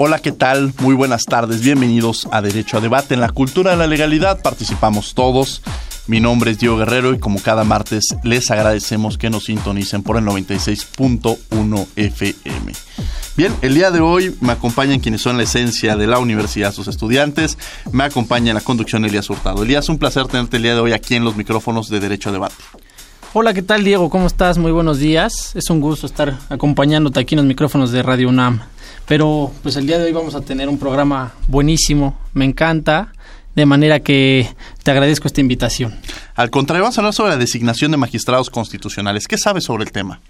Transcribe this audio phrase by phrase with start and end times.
[0.00, 0.72] Hola, ¿qué tal?
[0.78, 1.60] Muy buenas tardes.
[1.60, 3.14] Bienvenidos a Derecho a Debate.
[3.14, 5.60] En la cultura de la legalidad participamos todos.
[6.06, 10.16] Mi nombre es Diego Guerrero y como cada martes les agradecemos que nos sintonicen por
[10.16, 12.72] el 96.1 FM.
[13.36, 16.86] Bien, el día de hoy me acompañan quienes son la esencia de la universidad, sus
[16.86, 17.58] estudiantes.
[17.90, 19.64] Me acompaña en la conducción Elías Hurtado.
[19.64, 22.32] Elías, un placer tenerte el día de hoy aquí en los micrófonos de Derecho a
[22.34, 22.54] Debate.
[23.32, 24.10] Hola, ¿qué tal Diego?
[24.10, 24.58] ¿Cómo estás?
[24.58, 25.56] Muy buenos días.
[25.56, 28.60] Es un gusto estar acompañándote aquí en los micrófonos de Radio UNAM.
[29.08, 33.12] Pero pues el día de hoy vamos a tener un programa buenísimo, me encanta,
[33.54, 34.46] de manera que
[34.82, 35.98] te agradezco esta invitación.
[36.34, 39.26] Al contrario, vamos a hablar sobre la designación de magistrados constitucionales.
[39.26, 40.20] ¿Qué sabes sobre el tema?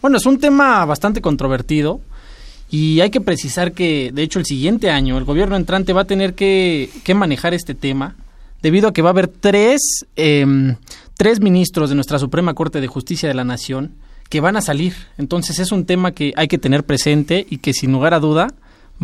[0.00, 2.00] Bueno, es un tema bastante controvertido
[2.70, 6.06] y hay que precisar que, de hecho, el siguiente año el gobierno entrante va a
[6.06, 8.16] tener que, que manejar este tema
[8.62, 10.74] debido a que va a haber tres, eh,
[11.18, 13.92] tres ministros de nuestra Suprema Corte de Justicia de la Nación
[14.30, 14.94] que van a salir.
[15.18, 18.46] Entonces es un tema que hay que tener presente y que sin lugar a duda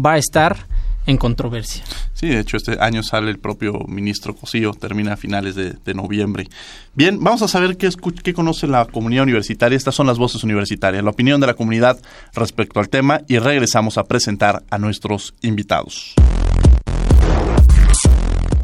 [0.03, 0.67] va a estar
[1.07, 1.85] en controversia.
[2.15, 5.95] Sí, de hecho este año sale el propio ministro Cosío, termina a finales de, de
[5.95, 6.49] noviembre.
[6.95, 7.91] Bien, vamos a saber qué,
[8.23, 9.77] qué conoce la comunidad universitaria.
[9.77, 11.99] Estas son las voces universitarias, la opinión de la comunidad
[12.35, 16.15] respecto al tema y regresamos a presentar a nuestros invitados.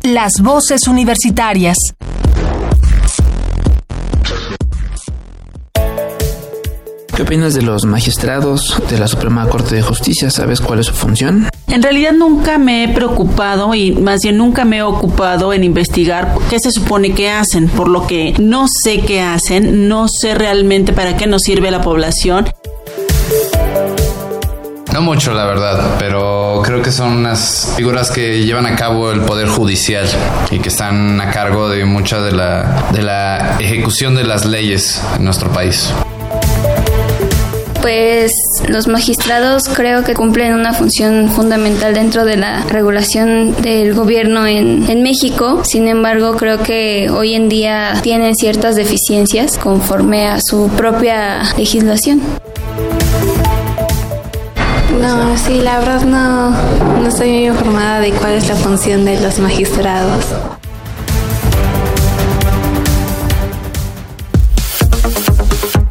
[0.03, 1.76] Las voces universitarias.
[7.14, 10.30] ¿Qué opinas de los magistrados de la Suprema Corte de Justicia?
[10.30, 11.46] ¿Sabes cuál es su función?
[11.68, 16.34] En realidad nunca me he preocupado y más bien nunca me he ocupado en investigar
[16.48, 20.94] qué se supone que hacen, por lo que no sé qué hacen, no sé realmente
[20.94, 22.48] para qué nos sirve la población.
[24.90, 29.20] No mucho, la verdad, pero creo que son unas figuras que llevan a cabo el
[29.20, 30.06] Poder Judicial
[30.50, 35.02] y que están a cargo de mucha de la, de la ejecución de las leyes
[35.16, 35.92] en nuestro país.
[37.82, 38.31] Pues
[38.69, 44.88] los magistrados creo que cumplen una función fundamental dentro de la regulación del gobierno en,
[44.88, 45.62] en, México.
[45.65, 52.22] Sin embargo, creo que hoy en día tienen ciertas deficiencias conforme a su propia legislación.
[55.00, 56.50] No, sí, la verdad no,
[57.00, 60.25] no estoy muy informada de cuál es la función de los magistrados.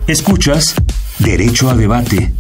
[0.07, 0.75] Escuchas
[1.23, 2.33] Derecho a debate.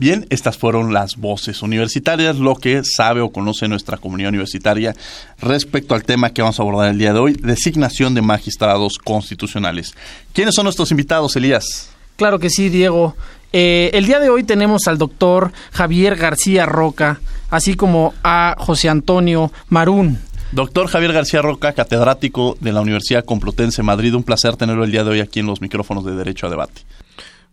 [0.00, 4.94] Bien, estas fueron las voces universitarias, lo que sabe o conoce nuestra comunidad universitaria
[5.40, 9.94] respecto al tema que vamos a abordar el día de hoy, designación de magistrados constitucionales.
[10.32, 11.90] ¿Quiénes son nuestros invitados, Elías?
[12.16, 13.14] Claro que sí, Diego.
[13.52, 17.20] Eh, el día de hoy tenemos al doctor Javier García Roca,
[17.50, 20.18] así como a José Antonio Marún.
[20.52, 25.04] Doctor Javier García Roca, catedrático de la Universidad Complutense Madrid, un placer tenerlo el día
[25.04, 26.82] de hoy aquí en los micrófonos de Derecho a Debate.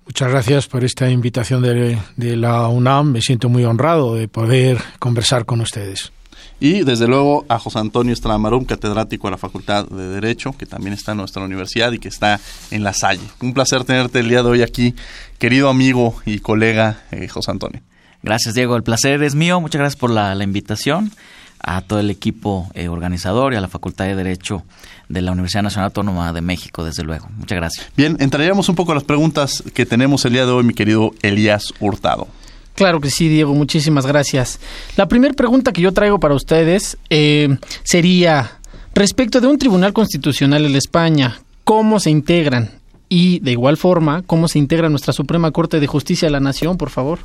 [0.05, 3.11] Muchas gracias por esta invitación de, de la UNAM.
[3.11, 6.13] Me siento muy honrado de poder conversar con ustedes.
[6.59, 10.93] Y desde luego a José Antonio Estramarum, catedrático de la Facultad de Derecho, que también
[10.93, 12.39] está en nuestra universidad y que está
[12.71, 13.23] en La Salle.
[13.41, 14.95] Un placer tenerte el día de hoy aquí,
[15.37, 17.81] querido amigo y colega eh, José Antonio.
[18.23, 18.77] Gracias, Diego.
[18.77, 19.59] El placer es mío.
[19.59, 21.11] Muchas gracias por la, la invitación
[21.59, 24.63] a todo el equipo eh, organizador y a la Facultad de Derecho
[25.09, 27.27] de la Universidad Nacional Autónoma de México, desde luego.
[27.37, 27.87] Muchas gracias.
[27.95, 31.11] Bien, entraríamos un poco a las preguntas que tenemos el día de hoy, mi querido
[31.21, 32.27] Elías Hurtado.
[32.75, 34.59] Claro que sí, Diego, muchísimas gracias.
[34.97, 38.59] La primera pregunta que yo traigo para ustedes eh, sería
[38.93, 42.71] respecto de un tribunal constitucional en España, ¿cómo se integran?
[43.07, 46.77] Y de igual forma, ¿cómo se integra nuestra Suprema Corte de Justicia de la Nación,
[46.77, 47.19] por favor?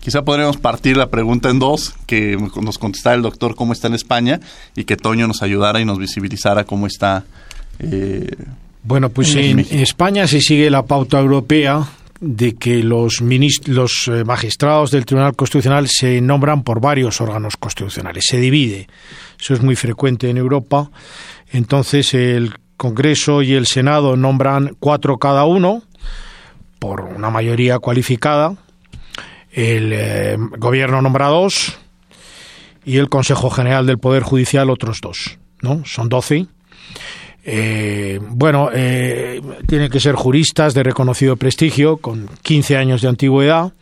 [0.00, 3.94] Quizá podríamos partir la pregunta en dos, que nos contestara el doctor cómo está en
[3.94, 4.40] España
[4.76, 7.24] y que Toño nos ayudara y nos visibilizara cómo está.
[7.78, 8.28] Eh,
[8.82, 11.88] bueno, pues en, España se sigue la pauta europea
[12.20, 13.20] de que los,
[13.66, 18.88] los eh, magistrados del Tribunal Constitucional se nombran por varios órganos constitucionales, se divide.
[19.40, 20.90] Eso es muy frecuente en Europa.
[21.52, 25.82] Entonces el Congreso y el Senado nombran cuatro cada uno
[26.78, 28.56] por una mayoría cualificada.
[29.52, 31.78] El eh, Gobierno nombra dos
[32.84, 35.38] y el Consejo General del Poder Judicial otros dos.
[35.60, 35.84] ¿no?
[35.84, 36.46] Son doce.
[37.44, 43.72] Eh, bueno, eh, tienen que ser juristas de reconocido prestigio, con 15 años de antigüedad.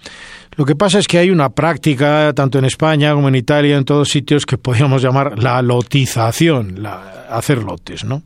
[0.57, 3.85] Lo que pasa es que hay una práctica, tanto en España como en Italia, en
[3.85, 8.23] todos sitios, que podríamos llamar la lotización, la, hacer lotes, ¿no?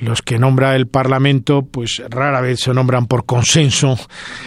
[0.00, 3.98] Los que nombra el Parlamento, pues rara vez se nombran por consenso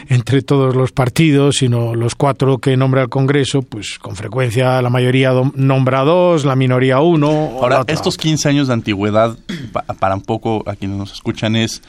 [0.08, 4.90] entre todos los partidos, sino los cuatro que nombra el Congreso, pues con frecuencia la
[4.90, 7.30] mayoría nombra dos, la minoría uno.
[7.62, 9.38] Ahora, estos 15 años de antigüedad,
[10.00, 11.82] para un poco a quienes nos escuchan, es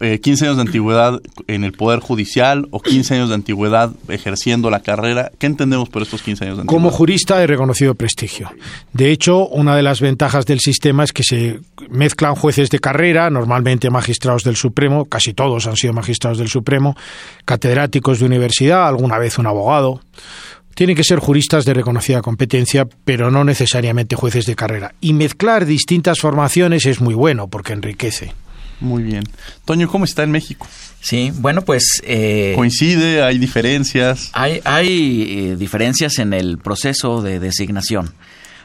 [0.00, 4.70] 15 eh, años de antigüedad en el Poder Judicial o 15 años de antigüedad ejerciendo
[4.70, 5.30] la carrera.
[5.38, 6.82] ¿Qué entendemos por estos 15 años de antigüedad?
[6.82, 8.50] Como jurista de reconocido prestigio.
[8.94, 11.60] De hecho, una de las ventajas del sistema es que se
[11.90, 16.96] mezclan jueces de carrera, normalmente magistrados del Supremo, casi todos han sido magistrados del Supremo,
[17.44, 20.00] catedráticos de universidad, alguna vez un abogado.
[20.74, 24.94] Tienen que ser juristas de reconocida competencia, pero no necesariamente jueces de carrera.
[25.02, 28.32] Y mezclar distintas formaciones es muy bueno porque enriquece.
[28.80, 29.24] Muy bien.
[29.64, 30.66] Toño, ¿cómo está en México?
[31.00, 31.84] Sí, bueno, pues...
[32.02, 33.22] Eh, ¿Coincide?
[33.22, 34.30] ¿Hay diferencias?
[34.32, 38.14] Hay, hay eh, diferencias en el proceso de designación,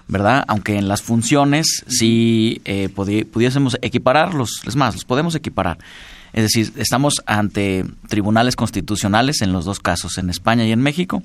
[0.08, 0.44] ¿verdad?
[0.48, 5.78] Aunque en las funciones sí eh, pudiésemos equipararlos, es más, los podemos equiparar.
[6.34, 11.24] Es decir, estamos ante tribunales constitucionales en los dos casos, en España y en México.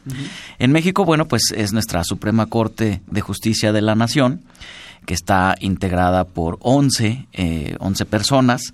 [0.60, 4.42] En México, bueno, pues es nuestra Suprema Corte de Justicia de la Nación
[5.10, 8.72] que está integrada por 11, eh, 11 personas,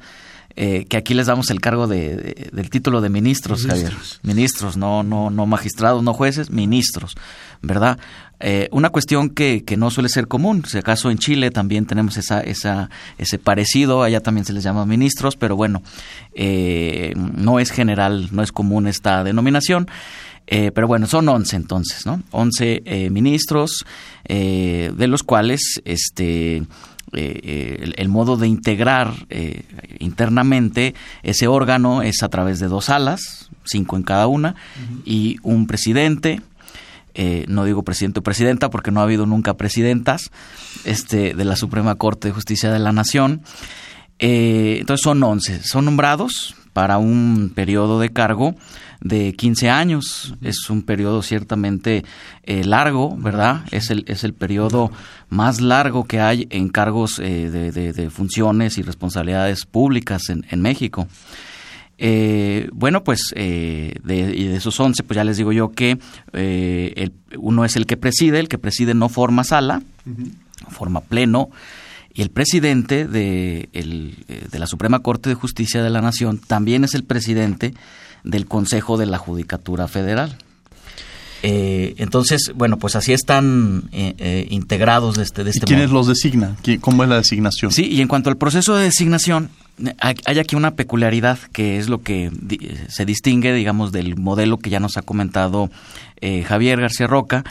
[0.55, 3.95] eh, que aquí les damos el cargo de, del título de ministros, ministros.
[3.95, 4.21] Javier.
[4.23, 7.15] Ministros, no, no, no magistrados, no jueces, ministros,
[7.63, 7.99] ¿verdad?
[8.39, 12.19] Eh, una cuestión que, que, no suele ser común, si acaso en Chile también tenemos
[12.19, 15.83] esa, esa, ese parecido, allá también se les llama ministros, pero bueno,
[16.35, 19.89] eh, no es general, no es común esta denominación.
[20.47, 22.23] Eh, pero bueno, son 11 entonces, ¿no?
[22.31, 23.85] 11 eh, ministros,
[24.25, 26.63] eh, de los cuales este,
[27.13, 29.13] el, modo de integrar
[29.99, 34.55] internamente ese órgano es a través de dos alas, cinco en cada una,
[35.05, 36.41] y un presidente.
[37.49, 40.31] no digo presidente o presidenta porque no ha habido nunca presidentas
[40.85, 43.43] este, de la Suprema Corte de Justicia de la Nación.
[44.19, 48.55] Entonces son 11, son nombrados para un periodo de cargo
[49.01, 50.35] de 15 años.
[50.43, 52.05] Es un periodo ciertamente
[52.43, 53.65] eh, largo, ¿verdad?
[53.71, 54.91] Es el, es el periodo
[55.29, 61.09] más largo que hay en cargos eh, de, funciones y responsabilidades públicas en, en México.
[61.99, 65.99] Eh, bueno, pues de, de, esos 11, pues ya les digo yo que
[66.35, 69.81] el, uno es el que preside, el que preside no forma sala,
[70.69, 71.49] forma pleno,
[72.17, 74.17] y el presidente de, el,
[74.51, 77.75] de la Suprema Corte de Justicia de la Nación también es el presidente
[78.25, 80.39] del Consejo de la Judicatura Federal.
[81.43, 85.91] Eh, entonces, bueno, pues así están eh, eh, integrados de este, de este ¿Y ¿Quiénes
[85.91, 86.57] los designa?
[86.81, 87.71] ¿Cómo es la designación?
[87.71, 89.51] Sí, y en cuanto al proceso de designación,
[90.01, 92.31] hay aquí una peculiaridad que es lo que
[92.89, 95.71] se distingue, digamos, del modelo que ya nos ha comentado
[96.47, 97.45] Javier García Roca,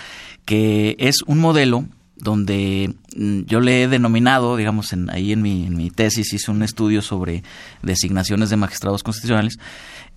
[0.43, 1.85] que es un modelo
[2.17, 6.51] donde mm, yo le he denominado, digamos, en, ahí en mi, en mi tesis hice
[6.51, 7.43] un estudio sobre
[7.81, 9.59] designaciones de magistrados constitucionales,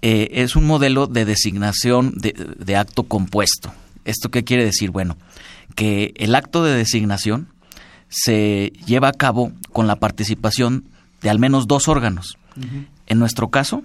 [0.01, 3.73] eh, es un modelo de designación de, acto compuesto.
[4.05, 4.91] ¿Esto qué quiere decir?
[4.91, 5.17] Bueno,
[5.75, 7.49] que el acto de designación
[8.09, 10.85] se lleva a cabo con la participación
[11.21, 12.39] de al menos dos órganos.
[13.07, 13.85] En nuestro caso,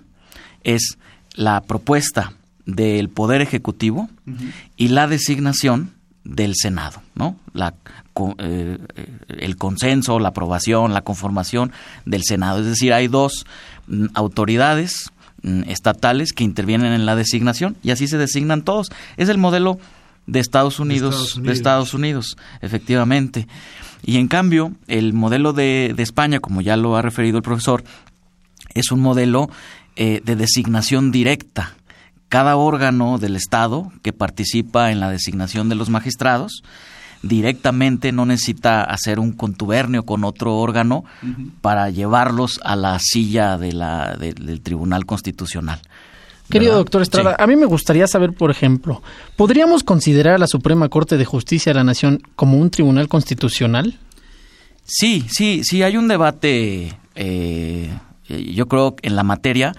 [0.64, 0.98] es
[1.36, 2.34] la propuesta
[2.66, 4.10] del Poder Ejecutivo
[4.78, 5.94] y la designación
[6.24, 7.36] del Senado, ¿no?
[7.54, 7.74] La,
[8.38, 8.78] eh,
[9.28, 11.72] el consenso, la aprobación, la conformación
[12.06, 12.60] del Senado.
[12.60, 13.46] Es decir, hay dos
[13.88, 15.12] mm, autoridades
[15.46, 18.88] Mm, estatales que intervienen en la designación y así se designan todos.
[19.18, 19.78] Es el modelo
[20.26, 23.50] de Estados Unidos, de Estados Unidos, efectivamente.
[24.06, 27.84] Y en cambio, el modelo de, España, como ya lo ha referido el profesor,
[28.74, 29.50] es un modelo
[29.98, 31.76] eh, de designación directa.
[32.34, 36.64] Cada órgano del Estado que participa en la designación de los magistrados
[37.22, 41.06] directamente, no necesita hacer un contubernio con otro órgano
[41.62, 45.80] para llevarlos a la silla de la, del Tribunal Constitucional.
[46.50, 49.04] Querido doctor Estrada, a mí me gustaría saber, por ejemplo,
[49.36, 54.00] ¿podríamos considerar a la Suprema Corte de Justicia de la Nación como un tribunal constitucional?
[54.86, 57.96] Sí, sí, sí, hay un debate, eh,
[58.28, 59.76] yo creo, en la materia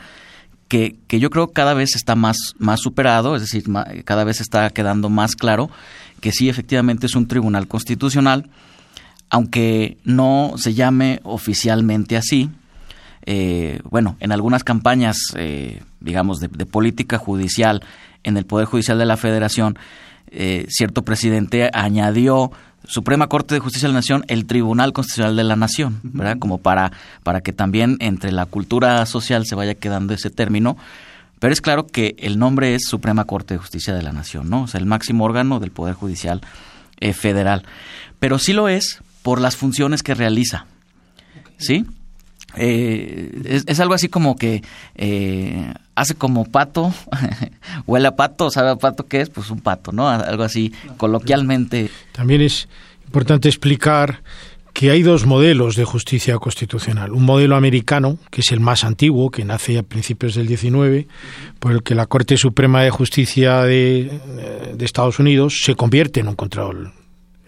[1.06, 3.64] que, yo creo cada vez está más, más superado, es decir,
[4.04, 5.70] cada vez está quedando más claro
[6.20, 8.48] que sí, efectivamente es un tribunal constitucional,
[9.30, 12.50] aunque no se llame oficialmente así.
[13.26, 17.82] Eh, bueno, en algunas campañas, eh, digamos, de, política judicial
[18.22, 19.78] en el Poder Judicial de la Federación,
[20.28, 22.50] eh, cierto presidente añadió
[22.86, 26.38] Suprema Corte de Justicia de la Nación, el Tribunal Constitucional de la Nación, ¿verdad?
[26.38, 30.76] Como para, para que también entre la cultura social se vaya quedando ese término.
[31.38, 34.62] Pero es claro que el nombre es Suprema Corte de Justicia de la Nación, ¿no?
[34.62, 36.40] O sea, el máximo órgano del Poder Judicial
[37.00, 37.64] eh, Federal.
[38.18, 40.66] Pero sí lo es por las funciones que realiza,
[41.58, 41.86] ¿sí?
[42.56, 44.62] Eh, es, algo así como que
[44.94, 46.92] eh, hace como pato,
[47.86, 50.08] huele a pato, sabe a pato qué es, pues un pato, ¿no?
[50.08, 51.90] Algo así, coloquialmente.
[52.12, 52.68] También es
[53.06, 54.22] importante explicar
[54.72, 57.12] que hay dos modelos de justicia constitucional.
[57.12, 61.06] Un modelo americano, que es el más antiguo, que nace a principios del 19,
[61.60, 64.20] por el que la Corte Suprema de Justicia de,
[64.74, 66.92] de Estados Unidos se convierte en un control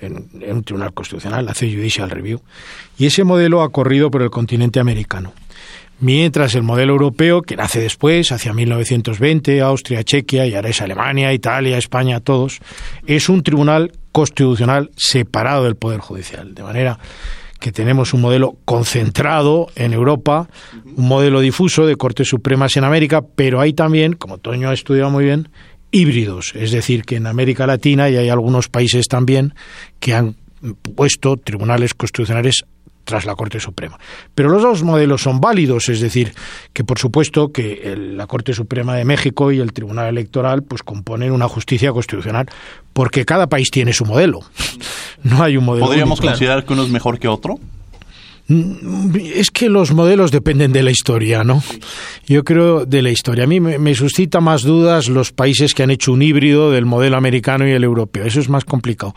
[0.00, 2.40] en, un tribunal constitucional, hace judicial review.
[2.98, 5.32] Y ese modelo ha corrido por el continente americano.
[5.98, 11.32] Mientras el modelo europeo, que nace después, hacia 1920, Austria, Chequia y ahora es Alemania,
[11.32, 12.60] Italia, España, todos,
[13.06, 16.54] es un tribunal constitucional separado del Poder Judicial.
[16.54, 16.98] De manera
[17.60, 20.48] que tenemos un modelo concentrado en Europa,
[20.96, 25.10] un modelo difuso de Cortes Supremas en América, pero hay también, como Toño ha estudiado
[25.10, 25.48] muy bien,
[25.96, 29.54] híbridos, es decir, que en América Latina y hay algunos países también
[29.98, 30.36] que han
[30.94, 32.64] puesto tribunales constitucionales
[33.04, 33.98] tras la Corte Suprema.
[34.34, 36.34] Pero los dos modelos son válidos, es decir,
[36.74, 41.32] que por supuesto que la Corte Suprema de México y el Tribunal Electoral pues componen
[41.32, 42.46] una justicia constitucional,
[42.92, 44.40] porque cada país tiene su modelo.
[45.22, 45.86] No hay un modelo.
[45.86, 47.58] ¿Podríamos considerar que uno es mejor que otro?
[48.48, 51.62] Mm, es que los modelos dependen de la historia, ¿no?
[52.26, 53.44] Yo creo de la historia.
[53.44, 57.16] A mí me, suscita más dudas los países que han hecho un híbrido del modelo
[57.16, 58.24] americano y el europeo.
[58.24, 59.14] Eso es más complicado.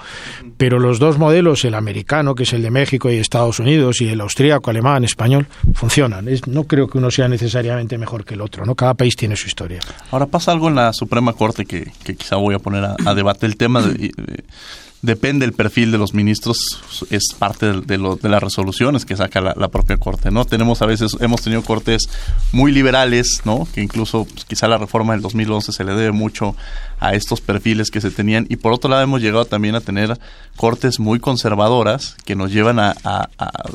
[0.58, 4.10] Pero los dos modelos, el americano, que es el de México y Estados Unidos, y
[4.10, 6.28] el austríaco, alemán, español, funcionan.
[6.48, 8.76] no creo que uno sea necesariamente mejor que el otro, ¿no?
[8.76, 9.80] Cada país tiene su historia.
[10.12, 13.58] Ahora pasa algo en la Suprema Corte que, quizá voy a poner a, debate el
[13.58, 14.12] tema de
[15.01, 16.58] depende el perfil de los ministros,
[17.10, 20.46] es parte de, de las resoluciones que saca la, propia Corte, ¿no?
[20.46, 22.10] Tenemos a veces, hemos tenido cortes
[22.51, 23.68] muy liberales, ¿no?
[23.74, 26.56] Que incluso pues, quizá la reforma del 2011 se le debe mucho
[27.00, 30.20] a estos perfiles que se tenían y por otro lado hemos llegado también a tener
[30.58, 33.29] cortes muy conservadoras que nos llevan a, a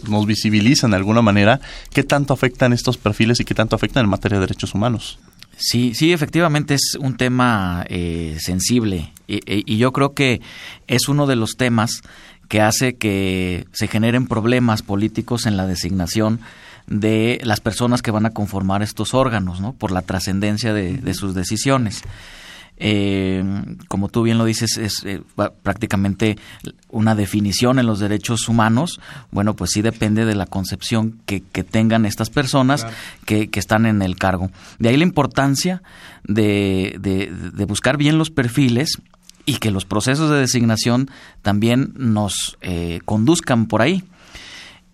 [0.09, 1.61] nos visibilizan de alguna manera
[1.93, 5.19] qué tanto afectan estos perfiles y qué tanto afectan en materia de derechos humanos.
[5.57, 10.41] Sí, sí, efectivamente es un tema eh, sensible y, yo creo que
[10.87, 12.03] es uno de los temas
[12.49, 16.41] que hace que se generen problemas políticos en la designación
[16.87, 19.73] de las personas que van a conformar estos órganos, ¿no?
[19.73, 22.03] Por la trascendencia de sus decisiones
[22.77, 23.45] eh,
[23.89, 25.23] como tú bien lo dices, es eh,
[25.63, 26.37] prácticamente
[26.89, 29.01] una definición en los derechos humanos.
[29.31, 32.87] Bueno, pues sí depende de la concepción que, tengan estas personas
[33.27, 34.51] que, están en el cargo.
[34.79, 35.83] De ahí la importancia
[36.25, 39.01] de, de, buscar bien los perfiles
[39.47, 41.11] y que los procesos de designación
[41.43, 44.05] también nos eh, conduzcan por ahí.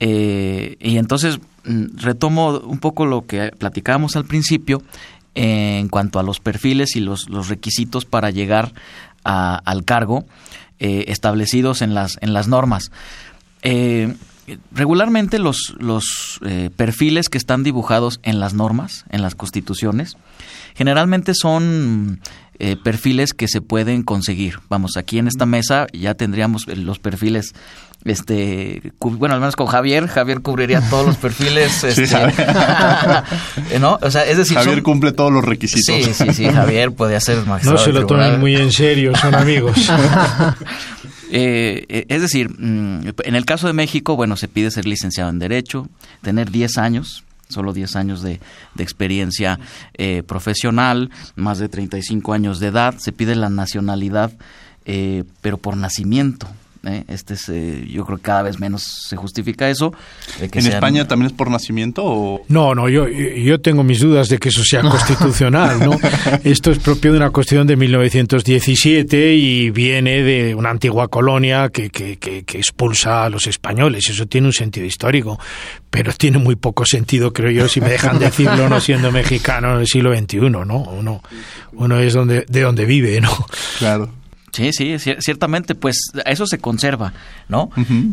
[0.01, 4.83] Eh, y entonces mm, retomo un poco lo que platicábamos al principio
[5.35, 8.73] en cuanto a los perfiles y los, los requisitos para llegar
[9.23, 10.25] al cargo
[10.79, 12.91] eh, establecidos en las, en las normas.
[13.63, 14.15] Eh,
[14.73, 20.17] regularmente los, los eh, perfiles que están dibujados en las normas, en las constituciones,
[20.75, 22.21] generalmente son
[22.85, 24.59] perfiles que se pueden conseguir.
[24.69, 27.55] Vamos, aquí en esta mesa ya tendríamos los perfiles
[28.05, 32.07] este bueno al menos con Javier Javier cubriría todos los perfiles este,
[33.79, 35.95] no o sea es decir Javier cumple todos los requisitos.
[35.95, 39.35] Sí sí sí Javier puede ser magistrado no se lo tomen muy en serio son
[39.35, 39.77] amigos
[41.31, 45.31] eh, eh, es decir mm, en el caso de México bueno se pide ser licenciado
[45.31, 45.89] en derecho
[46.23, 48.41] tener 10 años solo 10 años de,
[48.79, 49.59] experiencia
[49.95, 54.33] eh, profesional, más de 35 años de edad, se pide la nacionalidad,
[55.41, 56.47] pero por nacimiento,
[56.85, 57.05] ¿eh?
[57.09, 59.93] Este es, eh, yo creo que cada vez menos se justifica eso.
[60.41, 62.43] ¿En España también es por nacimiento o...?
[62.49, 65.99] No, no, yo, yo tengo mis dudas de que eso sea constitucional, ¿no?
[66.45, 71.91] Esto es propio de una cuestión de 1917 y viene de una antigua colonia que,
[71.91, 74.09] que, que, que expulsa a los españoles.
[74.09, 75.39] Eso tiene un sentido histórico,
[75.91, 79.81] pero tiene muy poco sentido, creo yo, si me dejan decirlo no siendo mexicano en
[79.81, 80.63] el siglo XXI, ¿no?
[80.65, 81.23] Uno,
[81.73, 83.31] uno es donde, de donde vive, ¿no?
[83.79, 84.20] Claro.
[84.53, 87.13] Sí, sí, ciertamente, pues eso se conserva,
[87.49, 87.71] ¿no?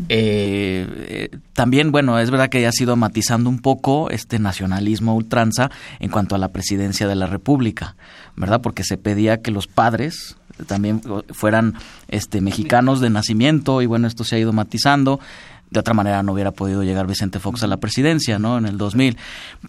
[0.07, 5.15] Eh, eh, también, bueno, es verdad que ya ha sido matizando un poco este nacionalismo
[5.15, 7.95] ultranza en cuanto a la presidencia de la República,
[8.35, 8.61] ¿verdad?
[8.61, 11.01] Porque se pedía que los padres también
[11.31, 11.75] fueran
[12.07, 15.19] este mexicanos de nacimiento y bueno, esto se ha ido matizando
[15.69, 18.57] de otra manera no hubiera podido llegar Vicente Fox a la presidencia, ¿no?
[18.57, 19.17] En el 2000.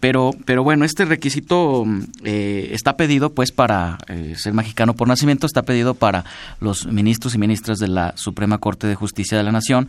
[0.00, 1.84] Pero, pero bueno, este requisito
[2.22, 6.24] eh, está pedido, pues, para eh, ser mexicano por nacimiento, está pedido para
[6.60, 9.88] los ministros y ministras de la Suprema Corte de Justicia de la Nación.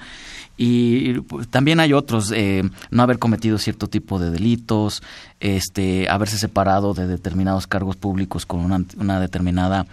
[0.57, 5.03] Y pues, también hay otros, eh, no haber cometido cierto tipo de delitos,
[5.39, 9.85] este, haberse separado de determinados cargos públicos con una, una determinada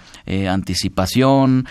[0.49, 1.67] anticipación.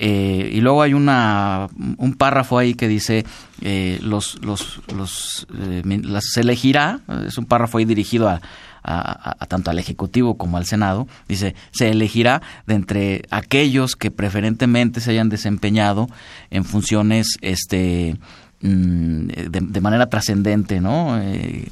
[0.00, 3.26] Eh, y luego hay una, un párrafo ahí que dice,
[3.62, 5.82] eh, los, los, los, eh,
[6.20, 8.40] se elegirá, es un párrafo ahí dirigido a,
[8.84, 15.00] a, tanto al Ejecutivo como al Senado, dice, se elegirá de entre aquellos que preferentemente
[15.00, 16.08] se hayan desempeñado
[16.50, 18.16] en funciones este
[18.60, 21.16] Mm, de, manera trascendente, ¿no?
[21.22, 21.68] Eh,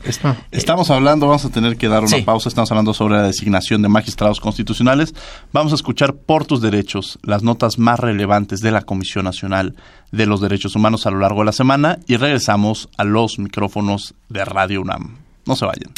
[0.52, 3.88] estamos hablando, vamos a tener que dar una pausa, estamos hablando sobre la designación de
[3.88, 5.12] magistrados constitucionales.
[5.52, 9.74] Vamos a escuchar por tus derechos las notas más relevantes de la Comisión Nacional
[10.12, 14.14] de los Derechos Humanos a lo largo de la semana y regresamos a los micrófonos
[14.28, 15.16] de Radio UNAM.
[15.44, 15.92] No se vayan.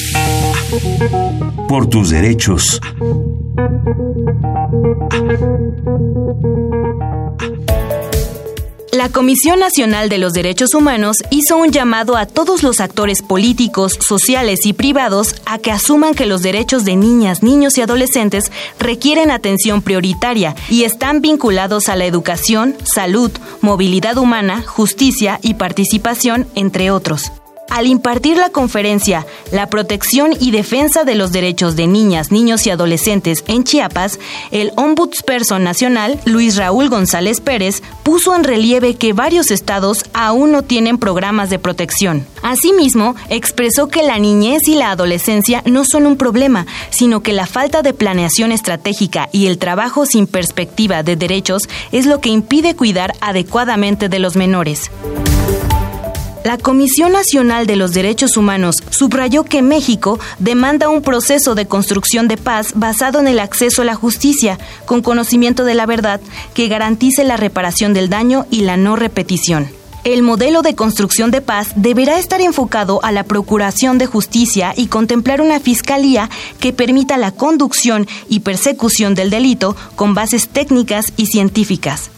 [1.68, 2.80] Por tus derechos.
[8.98, 13.96] La Comisión Nacional de los Derechos Humanos hizo un llamado a todos los actores políticos,
[14.00, 18.50] sociales y privados a que asuman que los derechos de niñas, niños y adolescentes
[18.80, 26.48] requieren atención prioritaria y están vinculados a la educación, salud, movilidad humana, justicia y participación,
[26.56, 27.30] entre otros.
[27.68, 32.70] Al impartir la conferencia La protección y defensa de los derechos de niñas, niños y
[32.70, 34.18] adolescentes en Chiapas,
[34.50, 40.62] el Ombudsperson Nacional, Luis Raúl González Pérez, puso en relieve que varios estados aún no
[40.62, 42.26] tienen programas de protección.
[42.42, 47.46] Asimismo, expresó que la niñez y la adolescencia no son un problema, sino que la
[47.46, 52.76] falta de planeación estratégica y el trabajo sin perspectiva de derechos es lo que impide
[52.76, 54.90] cuidar adecuadamente de los menores.
[56.48, 62.26] La Comisión Nacional de los Derechos Humanos subrayó que México demanda un proceso de construcción
[62.26, 66.22] de paz basado en el acceso a la justicia, con conocimiento de la verdad,
[66.54, 69.68] que garantice la reparación del daño y la no repetición.
[70.04, 74.86] El modelo de construcción de paz deberá estar enfocado a la procuración de justicia y
[74.86, 76.30] contemplar una fiscalía
[76.60, 82.08] que permita la conducción y persecución del delito con bases técnicas y científicas.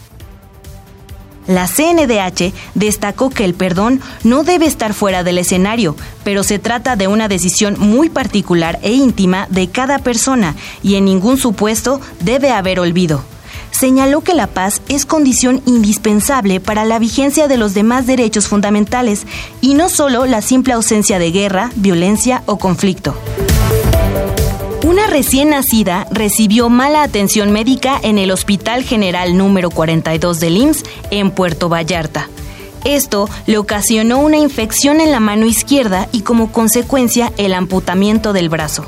[1.51, 6.95] La CNDH destacó que el perdón no debe estar fuera del escenario, pero se trata
[6.95, 12.51] de una decisión muy particular e íntima de cada persona y en ningún supuesto debe
[12.51, 13.21] haber olvido.
[13.69, 19.27] Señaló que la paz es condición indispensable para la vigencia de los demás derechos fundamentales
[19.59, 23.13] y no solo la simple ausencia de guerra, violencia o conflicto.
[24.83, 30.83] Una recién nacida recibió mala atención médica en el Hospital General número 42 del IMSS
[31.11, 32.29] en Puerto Vallarta.
[32.83, 38.49] Esto le ocasionó una infección en la mano izquierda y como consecuencia el amputamiento del
[38.49, 38.87] brazo.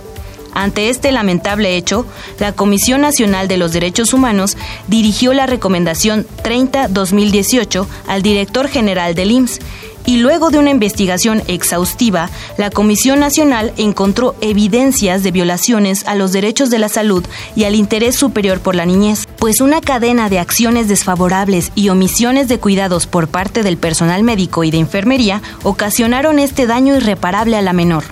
[0.55, 2.07] Ante este lamentable hecho,
[2.39, 9.31] la Comisión Nacional de los Derechos Humanos dirigió la recomendación 30-2018 al director general del
[9.31, 9.59] IMSS
[10.05, 16.31] y luego de una investigación exhaustiva, la Comisión Nacional encontró evidencias de violaciones a los
[16.31, 17.23] derechos de la salud
[17.55, 22.47] y al interés superior por la niñez, pues una cadena de acciones desfavorables y omisiones
[22.47, 27.61] de cuidados por parte del personal médico y de enfermería ocasionaron este daño irreparable a
[27.61, 28.03] la menor.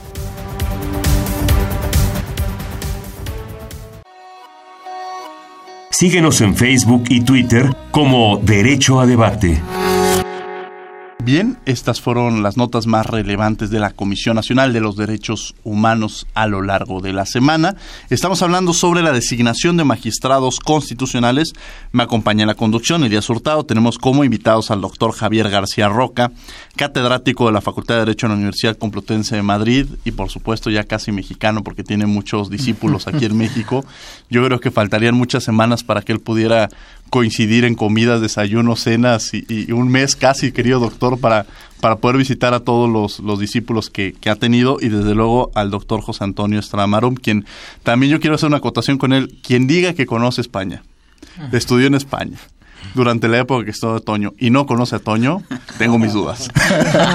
[6.01, 9.61] Síguenos en Facebook y Twitter como Derecho a Debate.
[11.23, 16.25] Bien, estas fueron las notas más relevantes de la Comisión Nacional de los Derechos Humanos
[16.33, 17.75] a lo largo de la semana.
[18.09, 21.53] Estamos hablando sobre la designación de magistrados constitucionales.
[21.91, 23.67] Me acompaña en la conducción Elías Hurtado.
[23.67, 26.31] Tenemos como invitados al doctor Javier García Roca,
[26.75, 30.71] catedrático de la Facultad de Derecho en la Universidad Complutense de Madrid y por supuesto
[30.71, 33.85] ya casi mexicano porque tiene muchos discípulos aquí en México.
[34.31, 36.69] Yo creo que faltarían muchas semanas para que él pudiera
[37.11, 41.45] coincidir en comidas, desayunos, cenas y, un mes casi, querido doctor, para,
[41.81, 45.51] para poder visitar a todos los, los discípulos que, que, ha tenido y desde luego
[45.53, 47.45] al doctor José Antonio Estramarum, quien
[47.83, 50.83] también yo quiero hacer una acotación con él, quien diga que conoce España,
[51.51, 52.37] estudió en España
[52.93, 55.43] durante la época que estuvo Toño y no conoce a Toño,
[55.77, 56.49] tengo mis dudas.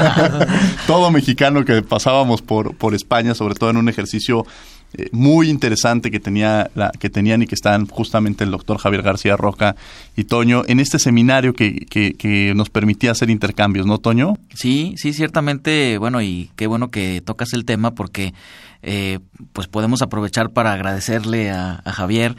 [0.87, 4.46] Todo mexicano que pasábamos por, por España, sobre todo en un ejercicio
[4.94, 9.03] eh, muy interesante que tenía la, que tenían y que están justamente el doctor Javier
[9.03, 9.77] García Roca
[10.16, 14.35] y Toño en este seminario que, que, nos permitía hacer intercambios, ¿no, Toño?
[14.55, 18.35] Sí, sí, ciertamente, bueno, y qué bueno que tocas el tema porque
[18.83, 19.18] eh,
[19.53, 22.37] pues podemos aprovechar para agradecerle a Javier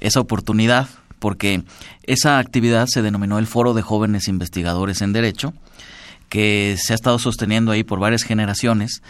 [0.00, 1.62] esa oportunidad porque
[2.04, 5.52] esa actividad se denominó el Foro de Jóvenes Investigadores en Derecho,
[6.28, 9.02] que se ha estado sosteniendo ahí por varias generaciones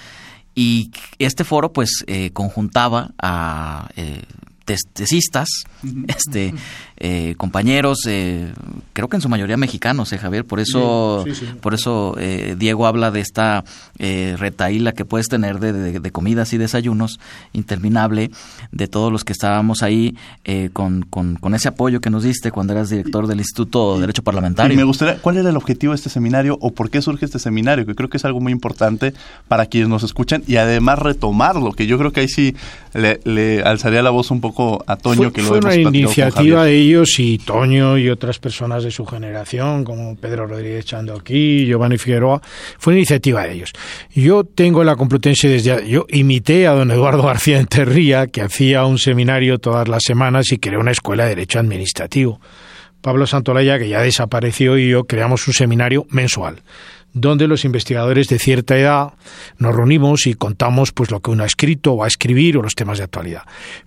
[0.58, 0.90] y
[1.20, 4.24] este foro pues eh, conjuntaba a eh,
[4.92, 5.48] tesistas,
[6.08, 6.54] este,
[6.98, 8.52] eh, compañeros, eh,
[8.92, 11.24] creo que en su mayoría mexicanos, eh, Javier, por eso,
[11.60, 13.64] por eso eh, Diego habla de esta
[13.98, 17.20] eh, retaíla que puedes tener de, de, comidas y desayunos
[17.52, 18.30] interminable,
[18.72, 20.16] de todos los que estábamos ahí
[20.72, 24.22] con, con, con, ese apoyo que nos diste cuando eras director del Instituto de Derecho
[24.22, 24.72] Parlamentario.
[24.72, 27.38] Y me gustaría, ¿cuál era el objetivo de este seminario o por qué surge este
[27.38, 27.86] seminario?
[27.86, 29.14] Que creo que es algo muy importante
[29.46, 32.56] para quienes nos escuchan y además retomarlo, que yo creo que ahí sí
[32.94, 36.76] le, le alzaría la voz un poco a Toño, que lo fue una iniciativa de
[36.76, 42.40] ellos y Toño y otras personas de su generación, como Pedro Rodríguez Chandoquí, Giovanni Figueroa,
[42.78, 43.72] fue una iniciativa de ellos.
[44.14, 45.88] Yo tengo la Complutense desde...
[45.88, 50.58] Yo imité a don Eduardo García Enterría, que hacía un seminario todas las semanas y
[50.58, 52.40] creó una escuela de Derecho Administrativo.
[53.00, 56.62] Pablo Santolaya, que ya desapareció, y yo creamos un seminario mensual
[57.12, 59.12] donde los investigadores de cierta edad
[59.58, 62.62] nos reunimos y contamos pues lo que uno ha escrito o va a escribir o
[62.62, 63.42] los temas de actualidad.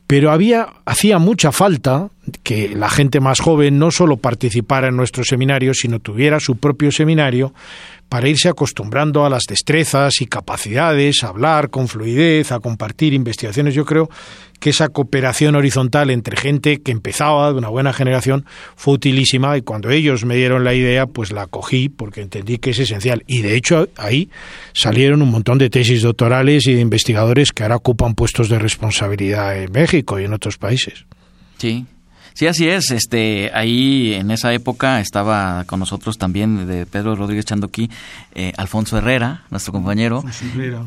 [0.08, 2.10] Pero había hacía mucha falta
[2.44, 6.92] que la gente más joven no solo participara en nuestros seminarios, sino tuviera su propio
[6.92, 7.54] seminario
[8.10, 13.74] para irse acostumbrando a las destrezas y capacidades, a hablar con fluidez, a compartir investigaciones.
[13.74, 14.10] Yo creo
[14.62, 18.46] que esa cooperación horizontal entre gente que empezaba de una buena generación
[18.76, 22.70] fue utilísima y cuando ellos me dieron la idea, pues la cogí porque entendí que
[22.70, 23.24] es esencial.
[23.26, 24.30] Y de hecho ahí
[24.74, 29.58] salieron un montón de tesis doctorales y de investigadores que ahora ocupan puestos de responsabilidad
[29.58, 31.06] en México y en otros países.
[31.58, 31.88] Sí,
[32.34, 32.92] Sí, así es.
[32.92, 37.90] Este, ahí en esa época estaba con nosotros también de Pedro Rodríguez Chandoquí,
[38.34, 40.24] eh, Alfonso Herrera, nuestro compañero,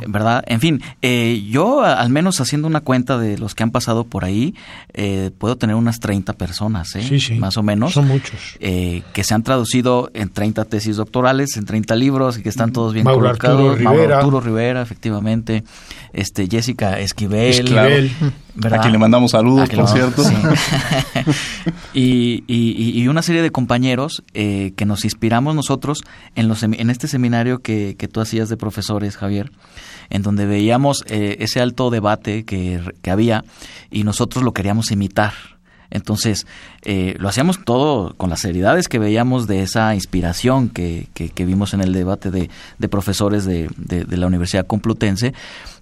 [0.07, 0.42] ¿verdad?
[0.46, 4.24] En fin, eh, yo al menos haciendo una cuenta de los que han pasado por
[4.24, 4.54] ahí,
[4.92, 7.37] eh, puedo tener unas 30 personas, ¿eh?
[7.38, 7.92] Más o menos.
[7.92, 8.57] Son muchos.
[8.61, 12.72] Eh, que se han traducido en 30 tesis doctorales, en 30 libros y que están
[12.72, 13.61] todos bien Mauro colocados.
[13.61, 14.16] Arturo Rivera.
[14.18, 15.64] Arturo Rivera, efectivamente.
[16.12, 17.50] Este, Jessica Esquivel.
[17.50, 18.11] Esquivel.
[18.54, 18.78] ¿Verdad?
[18.78, 20.24] A quien le mandamos saludos, por cierto.
[20.24, 20.34] Sí.
[21.94, 26.02] y, y, y, una serie de compañeros eh, que nos inspiramos nosotros
[26.34, 29.50] en, los, en este seminario que, que tú hacías de profesores, Javier,
[30.10, 33.44] en donde veíamos eh, ese alto debate que, que había
[33.90, 35.53] y nosotros lo queríamos imitar.
[35.94, 36.44] Entonces,
[36.83, 41.44] eh, lo hacíamos todo con las seriedades que veíamos de esa inspiración que, que, que
[41.44, 45.35] vimos en el debate de, de profesores de, de, de, la Universidad Complutense,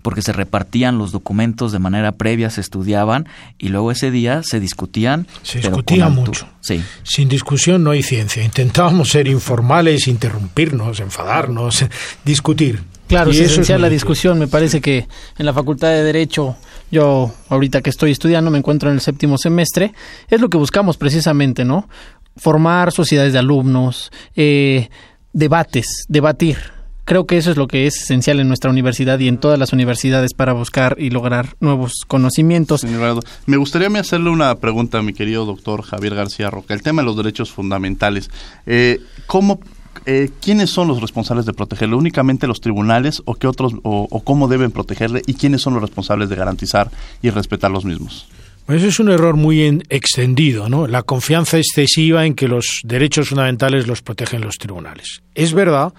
[0.02, 3.26] porque se repartían los documentos de manera previa, se estudiaban
[3.58, 5.26] y luego ese día se discutían.
[5.42, 6.46] Se discutía mucho.
[6.60, 6.84] Sí.
[7.04, 8.44] Sin discusión no hay ciencia.
[8.44, 11.86] Intentábamos ser informales, interrumpirnos, enfadarnos,
[12.24, 12.82] discutir.
[13.08, 14.38] Claro, Y es eso es la discusión.
[14.38, 15.06] Me parece que
[15.38, 16.56] en la Facultad de Derecho,
[16.92, 19.94] yo ahorita que estoy estudiando, me encuentro en el séptimo semestre,
[20.28, 21.88] es lo que buscamos precisamente, ¿no?
[22.36, 24.90] Formar sociedades de alumnos, eh,
[25.32, 26.58] debates, debatir.
[27.04, 29.72] Creo que eso es lo que es esencial en nuestra universidad y en todas las
[29.72, 32.82] universidades para buscar y lograr nuevos conocimientos.
[32.82, 36.74] Señor me gustaría hacerle una pregunta a mi querido doctor Javier García Roca.
[36.74, 38.30] El tema de los derechos fundamentales.
[38.66, 39.58] Eh, ¿Cómo
[40.06, 41.94] eh, ¿quiénes son los responsables de protegerle?
[41.94, 46.28] ¿Únicamente los tribunales o qué otros o, cómo deben protegerle y quiénes son los responsables
[46.28, 46.90] de garantizar
[47.22, 48.28] y respetar los mismos?
[48.66, 50.86] Pues es un error muy en, extendido, ¿no?
[50.86, 55.22] La confianza excesiva en que los derechos fundamentales los protegen los tribunales.
[55.34, 55.92] Es verdad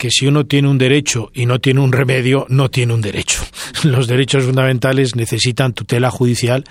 [0.00, 3.42] que si uno tiene un derecho y no tiene un remedio, no tiene un derecho.
[3.84, 6.64] Los derechos fundamentales necesitan tutela judicial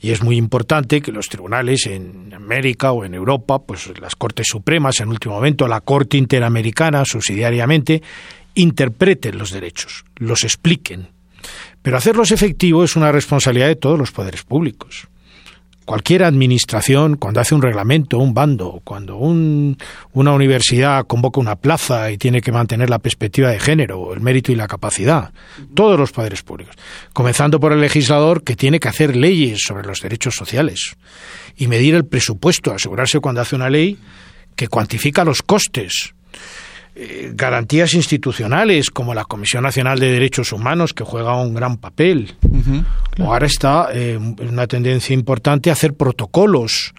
[0.00, 4.46] y es muy importante que los tribunales en América o en Europa, pues las Cortes
[4.48, 8.02] Supremas en último momento, la Corte Interamericana subsidiariamente,
[8.54, 11.08] interpreten los derechos, los expliquen.
[11.82, 15.08] Pero hacerlos efectivos es una responsabilidad de todos los poderes públicos.
[15.86, 19.78] Cualquier administración, cuando hace un reglamento, un bando, cuando un,
[20.12, 24.52] una universidad convoca una plaza y tiene que mantener la perspectiva de género, el mérito
[24.52, 25.32] y la capacidad,
[25.74, 26.74] todos los poderes públicos,
[27.12, 30.96] comenzando por el legislador que tiene que hacer leyes sobre los derechos sociales
[31.56, 33.96] y medir el presupuesto, asegurarse cuando hace una ley
[34.56, 36.14] que cuantifica los costes,
[36.98, 42.34] eh, garantías institucionales como la Comisión Nacional de Derechos Humanos que juega un gran papel.
[43.18, 46.94] Ahora está eh, una tendencia importante a hacer protocolos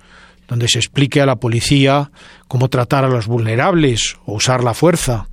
[0.47, 2.11] donde se explique a la policía
[2.47, 5.27] cómo tratar a los vulnerables o usar la fuerza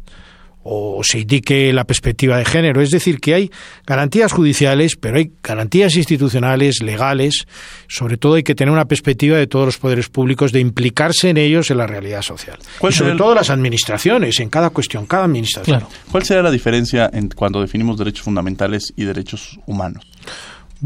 [0.65, 2.81] o se indique la perspectiva de género.
[2.81, 3.51] Es decir, que hay
[3.87, 7.47] garantías judiciales, pero hay garantías institucionales, legales.
[7.87, 11.37] Sobre todo hay que tener una perspectiva de todos los poderes públicos de implicarse en
[11.37, 12.59] ellos en la realidad social.
[12.83, 15.85] Y sobre todo las administraciones, en cada cuestión, cada administración.
[16.11, 20.05] ¿Cuál sería la diferencia en cuando definimos derechos fundamentales y derechos humanos?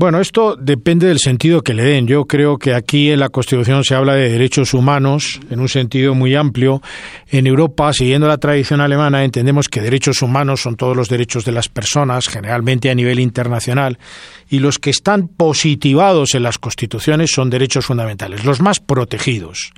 [0.00, 2.06] Bueno, esto depende del sentido que le den.
[2.06, 6.14] Yo creo que aquí en la Constitución se habla de derechos humanos en un sentido
[6.14, 6.80] muy amplio.
[7.26, 11.50] En Europa, siguiendo la tradición alemana, entendemos que derechos humanos son todos los derechos de
[11.50, 13.98] las personas, generalmente a nivel internacional,
[14.48, 19.72] y los que están positivados en las constituciones son derechos fundamentales, los más protegidos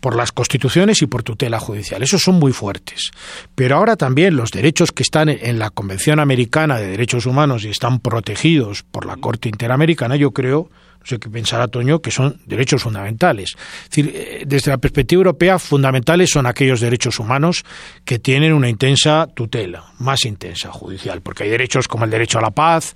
[0.00, 2.02] por las constituciones y por tutela judicial.
[2.02, 3.10] Esos son muy fuertes.
[3.54, 7.68] Pero ahora también los derechos que están en la Convención Americana de Derechos Humanos y
[7.68, 12.40] están protegidos por la Corte Interamericana, yo creo no sé qué pensará Toño, que son
[12.46, 13.56] derechos fundamentales.
[13.84, 17.64] Es decir, eh, desde la perspectiva europea, fundamentales son aquellos derechos humanos
[18.04, 22.42] que tienen una intensa tutela, más intensa judicial, porque hay derechos como el derecho a
[22.42, 22.94] la paz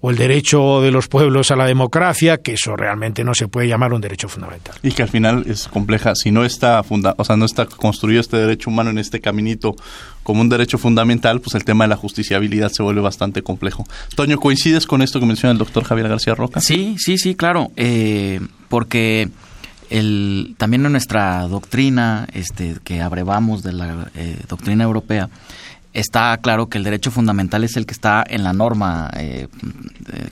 [0.00, 3.68] o el derecho de los pueblos a la democracia, que eso realmente no se puede
[3.68, 4.76] llamar un derecho fundamental.
[4.82, 8.20] Y que al final es compleja, si no está funda o sea, no está construido
[8.20, 9.74] este derecho humano en este caminito
[10.26, 13.84] como un derecho fundamental, pues el tema de la justiciabilidad se vuelve bastante complejo.
[14.16, 16.60] Toño, ¿coincides con esto que menciona el doctor Javier García Roca?
[16.60, 19.28] Sí, sí, sí, claro, eh, porque
[19.88, 25.30] el, también en nuestra doctrina, este, que abrevamos de la eh, doctrina europea,
[25.92, 29.46] está claro que el derecho fundamental es el que está en la norma, eh,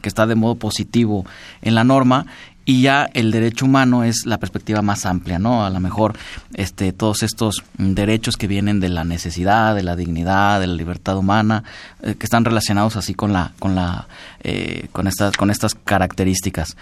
[0.02, 1.24] que está de modo positivo
[1.62, 2.26] en la norma
[2.66, 5.66] y ya el derecho humano es la perspectiva más amplia, ¿no?
[5.66, 6.16] A lo mejor
[6.54, 11.18] este, todos estos derechos que vienen de la necesidad, de la dignidad, de la libertad
[11.18, 11.64] humana,
[12.02, 14.08] eh, que están relacionados así con la, con la,
[14.40, 16.76] eh, con estas, con estas características.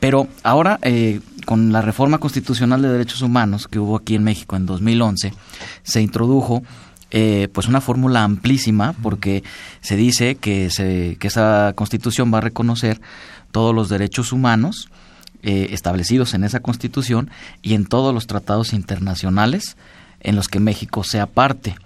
[0.00, 4.56] Pero ahora, eh, con la reforma constitucional de derechos humanos que hubo aquí en México
[4.56, 5.32] en 2011,
[5.82, 6.62] se introdujo
[7.52, 9.42] pues una fórmula amplísima porque
[9.80, 13.00] se dice que, se, que esa constitución va a reconocer
[13.50, 14.88] todos los derechos humanos
[15.42, 17.30] eh, establecidos en esa Constitución
[17.62, 19.78] y en todos los tratados internacionales
[20.20, 21.76] en los que México sea parte.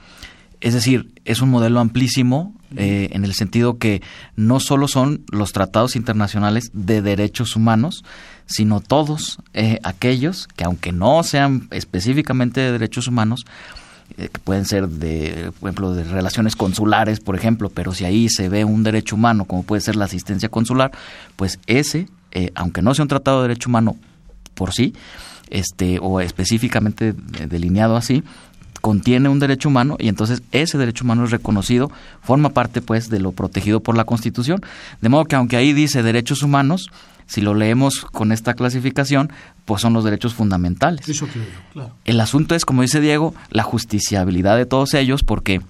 [0.61, 4.03] Es decir, es un modelo amplísimo eh, en el sentido que
[4.35, 8.05] no solo son los tratados internacionales de derechos humanos,
[8.47, 13.47] sino todos eh, aquellos que aunque no sean específicamente de derechos humanos,
[14.17, 18.49] que pueden ser de, por ejemplo, de relaciones consulares, por ejemplo, pero si ahí se
[18.49, 20.93] ve un derecho humano, como puede ser la asistencia consular,
[21.37, 23.97] pues ese eh, aunque no sea un tratado de derecho humano
[24.55, 24.95] por sí,
[25.51, 27.15] este, o específicamente
[27.49, 28.23] delineado así,
[28.81, 31.91] contiene un derecho humano y entonces ese derecho humano es reconocido,
[32.23, 34.61] forma parte pues de lo protegido por la Constitución,
[35.01, 36.91] de modo que aunque ahí dice derechos humanos,
[37.27, 39.33] si lo leemos con esta clasificación,
[39.65, 41.07] pues son los derechos fundamentales.
[42.05, 45.63] El asunto es, como dice Diego, la justiciabilidad de todos ellos porque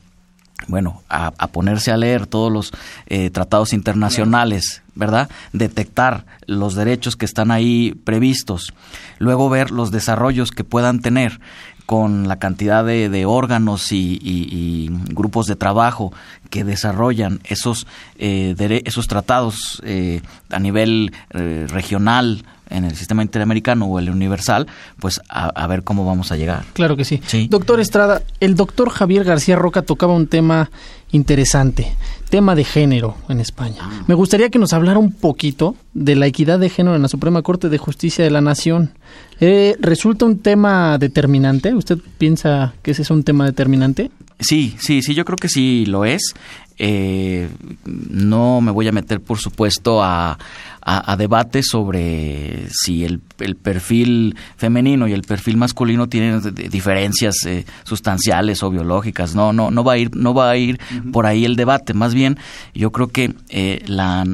[0.69, 2.73] bueno, a, ponerse a leer todos los
[3.07, 5.29] eh, tratados internacionales, ¿verdad?
[5.53, 8.73] Detectar los derechos que están ahí previstos,
[9.19, 11.41] luego ver los desarrollos que puedan tener
[11.87, 16.13] con la cantidad de, órganos y, grupos de trabajo
[16.51, 17.87] que desarrollan esos,
[18.19, 24.67] eh, esos tratados eh, a nivel regional en el sistema interamericano o el universal,
[24.99, 26.65] pues a, ver cómo vamos a llegar.
[26.73, 27.21] Claro que sí.
[27.49, 30.71] Doctor Estrada, el doctor Javier García Roca tocaba un tema
[31.13, 31.95] interesante,
[32.35, 33.77] tema de género en España.
[33.83, 34.03] Ah.
[34.09, 37.43] Me gustaría que nos hablara un poquito de la equidad de género en la Suprema
[37.43, 38.91] Corte de Justicia de la Nación.
[39.39, 41.73] Eh, ¿Resulta un tema determinante?
[41.73, 44.11] ¿Usted piensa que ese es un tema determinante?
[44.41, 46.35] Sí, sí, sí, yo creo que sí lo es.
[46.79, 47.49] Eh,
[47.87, 50.39] no me voy a meter, por supuesto, a,
[50.85, 53.21] a, debate sobre si el,
[53.57, 59.35] perfil femenino y el perfil masculino tienen diferencias eh, sustanciales o biológicas.
[59.35, 60.79] No, no, no va a ir, no va a ir
[61.11, 61.95] por ahí el debate.
[61.95, 62.39] Más bien,
[62.75, 64.27] yo creo que eh, la,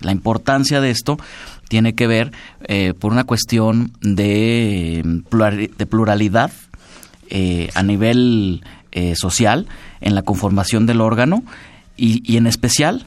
[0.00, 1.18] la importancia de esto
[1.68, 5.02] tiene que ver eh, por una cuestión de,
[5.76, 6.50] de pluralidad
[7.74, 8.62] a nivel
[9.16, 9.66] social
[10.00, 11.42] en la conformación del órgano
[11.96, 13.06] y, en especial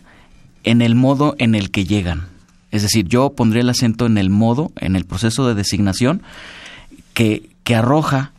[0.63, 2.27] en el modo en el que llegan
[2.71, 6.21] Es decir, yo pondría el acento en el modo, en el proceso de designación
[7.13, 8.31] que, que arroja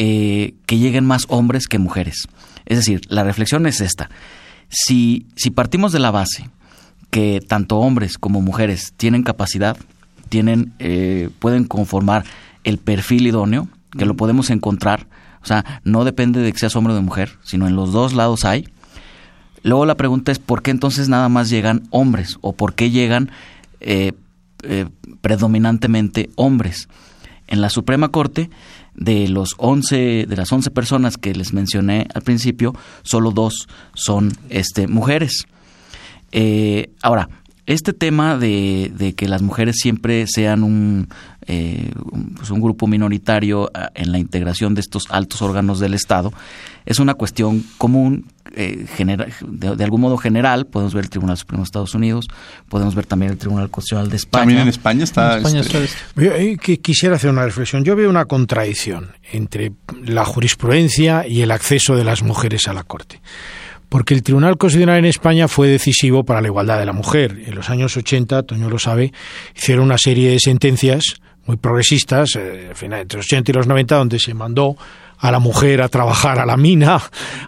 [0.00, 2.28] eh, que lleguen más hombres que mujeres.
[2.66, 4.08] Es decir, la reflexión es esta.
[4.68, 6.50] Si, si partimos de la base
[7.10, 9.76] que tanto hombres como mujeres tienen capacidad,
[10.28, 12.24] tienen, eh, pueden conformar
[12.62, 15.06] el perfil idóneo, que lo podemos encontrar,
[15.42, 18.14] o sea, no depende de que seas hombre o de mujer, sino en los dos
[18.14, 18.68] lados hay.
[19.62, 23.30] Luego la pregunta es por qué entonces nada más llegan hombres o por qué llegan
[23.80, 24.12] eh,
[24.62, 24.86] eh,
[25.20, 26.88] predominantemente hombres.
[27.46, 28.50] En la Suprema Corte,
[28.94, 34.32] de los 11, de las 11 personas que les mencioné al principio, solo dos son
[34.50, 35.46] este, mujeres.
[36.32, 37.28] Eh, ahora,
[37.68, 41.10] este tema de, de, que las mujeres siempre sean un,
[41.46, 45.92] eh, un, pues un, grupo minoritario ah, en la integración de estos altos órganos del
[45.92, 46.32] Estado
[46.86, 48.24] es una cuestión común,
[48.56, 50.66] eh, genera, de, de, algún modo general.
[50.66, 52.28] Podemos ver el Tribunal Supremo de Estados Unidos,
[52.70, 54.40] podemos ver también el Tribunal Constitucional de España.
[54.40, 55.32] También en España está.
[55.32, 55.84] En España este...
[55.84, 57.84] está Yo eh, quisiera hacer una reflexión.
[57.84, 62.84] Yo veo una contradicción entre la jurisprudencia y el acceso de las mujeres a la
[62.84, 63.20] Corte
[63.88, 67.42] porque el Tribunal Constitucional en España fue decisivo para la igualdad de la mujer.
[67.46, 69.12] En los años 80, Toño lo sabe,
[69.56, 74.18] hicieron una serie de sentencias muy progresistas, eh, entre los 80 y los 90, donde
[74.18, 74.76] se mandó
[75.18, 77.00] a la mujer a trabajar a la mina,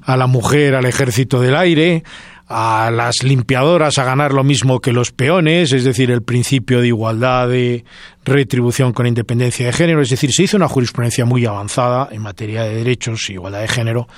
[0.02, 2.02] a la mujer al ejército del aire,
[2.52, 6.88] a las limpiadoras a ganar lo mismo que los peones, es decir, el principio de
[6.88, 7.84] igualdad de
[8.24, 12.64] retribución con independencia de género, es decir, se hizo una jurisprudencia muy avanzada en materia
[12.64, 14.08] de derechos y igualdad de género,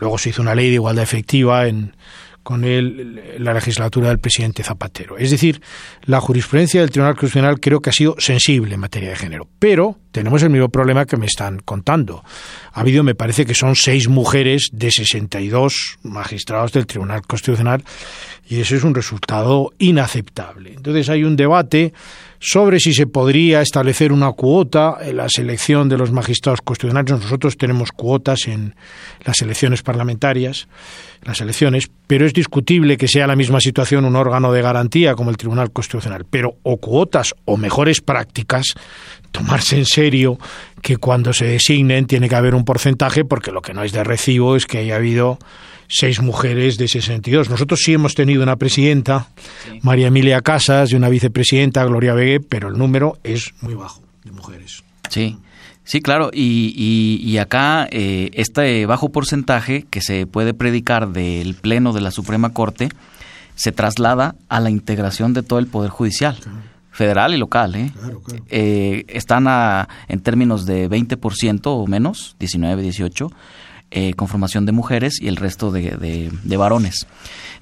[0.00, 1.94] luego se hizo una ley de igualdad efectiva en
[2.44, 5.18] con el, la legislatura del presidente Zapatero.
[5.18, 5.60] Es decir,
[6.04, 9.98] la jurisprudencia del Tribunal Constitucional creo que ha sido sensible en materia de género, pero
[10.12, 12.22] tenemos el mismo problema que me están contando.
[12.72, 17.82] Ha habido, me parece que son seis mujeres de 62 magistrados del Tribunal Constitucional
[18.46, 20.74] y eso es un resultado inaceptable.
[20.74, 21.94] Entonces hay un debate
[22.46, 27.10] sobre si se podría establecer una cuota en la selección de los magistrados constitucionales.
[27.22, 28.74] Nosotros tenemos cuotas en
[29.24, 30.68] las elecciones parlamentarias,
[31.22, 35.30] las elecciones, pero es discutible que sea la misma situación un órgano de garantía como
[35.30, 36.26] el Tribunal Constitucional.
[36.28, 38.74] Pero o cuotas o mejores prácticas,
[39.32, 40.38] tomarse en serio
[40.84, 44.04] que cuando se designen tiene que haber un porcentaje, porque lo que no es de
[44.04, 45.38] recibo es que haya habido
[45.88, 47.48] seis mujeres de 62.
[47.48, 49.28] Nosotros sí hemos tenido una presidenta,
[49.64, 49.78] sí.
[49.80, 54.32] María Emilia Casas, y una vicepresidenta, Gloria Begué, pero el número es muy bajo de
[54.32, 54.84] mujeres.
[55.08, 55.38] Sí.
[55.84, 61.54] Sí, claro, y, y, y acá eh, este bajo porcentaje que se puede predicar del
[61.54, 62.90] Pleno de la Suprema Corte
[63.54, 66.36] se traslada a la integración de todo el Poder Judicial.
[66.42, 66.73] Claro.
[66.94, 67.90] Federal y local, ¿eh?
[67.92, 68.44] Claro, claro.
[68.50, 73.32] eh están a, en términos de 20% o menos, 19, 18,
[73.90, 77.06] eh, conformación de mujeres y el resto de, de, de varones.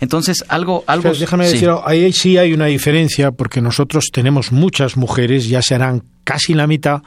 [0.01, 0.85] Entonces, algo...
[0.87, 1.53] algo déjame sí.
[1.55, 6.67] decir, ahí sí hay una diferencia porque nosotros tenemos muchas mujeres, ya serán casi la
[6.67, 7.03] mitad,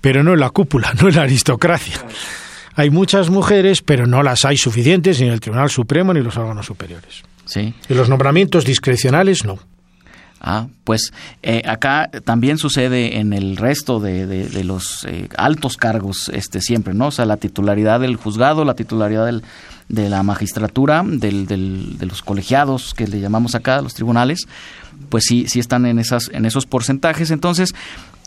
[0.00, 1.96] pero no en la cúpula, no en la aristocracia.
[2.74, 6.24] Hay muchas mujeres, pero no las hay suficientes ni en el Tribunal Supremo ni en
[6.24, 7.22] los órganos superiores.
[7.44, 7.74] Sí.
[7.88, 9.58] Y los nombramientos discrecionales no.
[10.48, 16.28] Ah, pues eh, acá también sucede en el resto de, de, los eh, altos cargos,
[16.32, 17.08] este siempre, ¿no?
[17.08, 19.42] O sea, la titularidad del juzgado, la titularidad del,
[19.88, 24.46] de la magistratura, del, del, de los colegiados que le llamamos acá, los tribunales,
[25.08, 27.32] pues sí, sí están en esas, en esos porcentajes.
[27.32, 27.74] Entonces,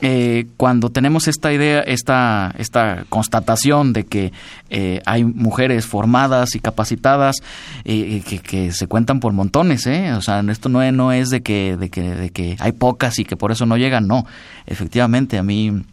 [0.02, 4.32] eh, cuando tenemos esta idea, esta, esta constatación de que
[4.70, 7.38] eh, hay mujeres formadas y capacitadas
[7.86, 10.14] eh, que, que, se cuentan por montones, ¿eh?
[10.14, 13.20] o sea, esto no es, no es de que, de que, de que hay pocas
[13.20, 14.26] y que por eso no llegan, no,
[14.66, 15.84] efectivamente a mí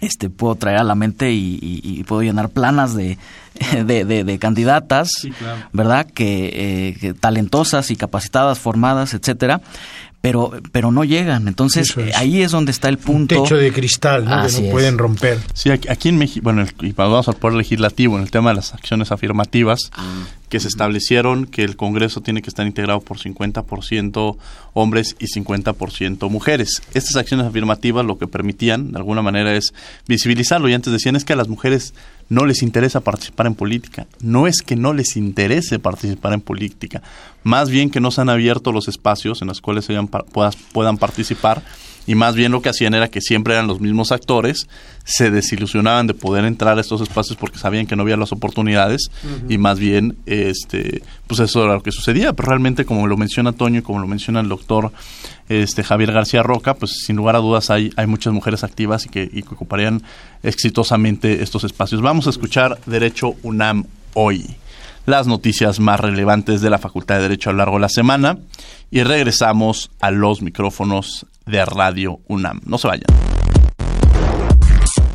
[0.00, 3.18] este puedo traer a la mente y, y, y puedo llenar planas de,
[3.84, 5.68] de, de, de candidatas, sí, claro.
[5.72, 6.06] ¿verdad?
[6.06, 9.60] Que, eh, que, talentosas y capacitadas, formadas, etcétera,
[10.24, 11.48] pero pero no llegan.
[11.48, 12.16] Entonces es.
[12.16, 13.36] ahí es donde está el punto.
[13.36, 14.32] Un techo de cristal, ¿no?
[14.32, 15.38] Así que no pueden romper.
[15.52, 18.56] Sí, aquí, aquí en México, bueno, y vamos al poder legislativo, en el tema de
[18.56, 20.24] las acciones afirmativas, ah.
[20.48, 24.38] que se establecieron que el Congreso tiene que estar integrado por 50%
[24.72, 26.80] hombres y 50% mujeres.
[26.94, 29.74] Estas acciones afirmativas lo que permitían, de alguna manera, es
[30.08, 30.70] visibilizarlo.
[30.70, 31.92] Y antes decían es que a las mujeres
[32.34, 34.06] no les interesa participar en política.
[34.20, 37.02] No es que no les interese participar en política,
[37.44, 40.06] más bien que no se han abierto los espacios en los cuales ellas
[40.72, 41.62] puedan participar
[42.06, 44.68] y más bien lo que hacían era que siempre eran los mismos actores,
[45.04, 49.10] se desilusionaban de poder entrar a estos espacios porque sabían que no había las oportunidades
[49.22, 49.52] uh -huh.
[49.52, 53.52] y más bien este pues eso era lo que sucedía, pero realmente como lo menciona
[53.52, 54.92] Toño y como lo menciona el doctor
[55.48, 59.08] este Javier García Roca, pues sin lugar a dudas hay, hay muchas mujeres activas y
[59.10, 60.02] que, y que ocuparían
[60.42, 62.00] exitosamente estos espacios.
[62.00, 64.56] Vamos a escuchar Derecho UNAM hoy
[65.06, 68.38] las noticias más relevantes de la Facultad de Derecho a lo largo de la semana
[68.90, 72.60] y regresamos a los micrófonos de Radio UNAM.
[72.64, 73.06] No se vayan.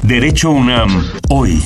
[0.03, 1.61] Derecho UNAM, hoy.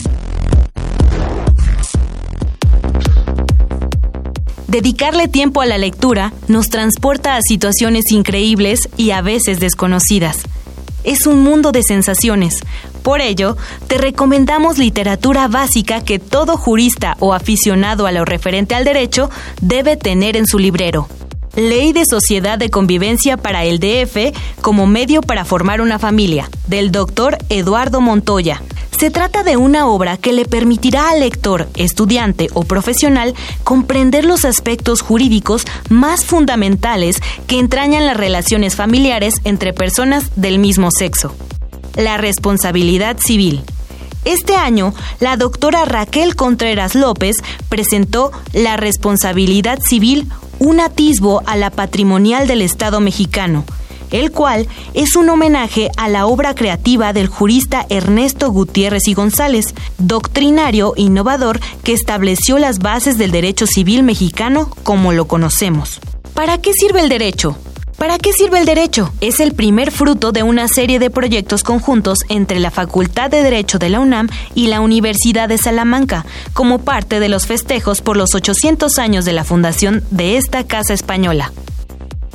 [4.68, 10.40] Dedicarle tiempo a la lectura nos transporta a situaciones increíbles y a veces desconocidas.
[11.04, 12.62] Es un mundo de sensaciones.
[13.04, 13.56] Por ello,
[13.88, 19.30] te recomendamos literatura básica que todo jurista o aficionado a lo referente al derecho
[19.62, 21.08] debe tener en su librero.
[21.56, 26.92] Ley de Sociedad de Convivencia para el DF como medio para formar una familia, del
[26.92, 28.64] doctor Eduardo Montoya.
[29.00, 34.46] Se trata de una obra que le permitirá al lector, estudiante o profesional comprender los
[34.46, 41.36] aspectos jurídicos más fundamentales que entrañan las relaciones familiares entre personas del mismo sexo.
[41.96, 43.62] La responsabilidad civil.
[44.26, 47.36] Este año, la doctora Raquel Contreras López
[47.70, 50.32] presentó La responsabilidad civil,
[50.64, 53.66] un atisbo a la patrimonial del Estado mexicano,
[54.12, 59.74] el cual es un homenaje a la obra creativa del jurista Ernesto Gutiérrez y González,
[59.98, 66.00] doctrinario innovador que estableció las bases del derecho civil mexicano como lo conocemos.
[66.34, 67.58] ¿Para qué sirve el derecho?
[67.98, 69.14] ¿Para qué sirve el derecho?
[69.22, 73.80] Es el primer fruto de una serie de proyectos conjuntos entre la Facultad de Derecho
[73.80, 78.36] de la UNAM y la Universidad de Salamanca, como parte de los festejos por los
[78.36, 81.54] 800 años de la fundación de esta Casa Española.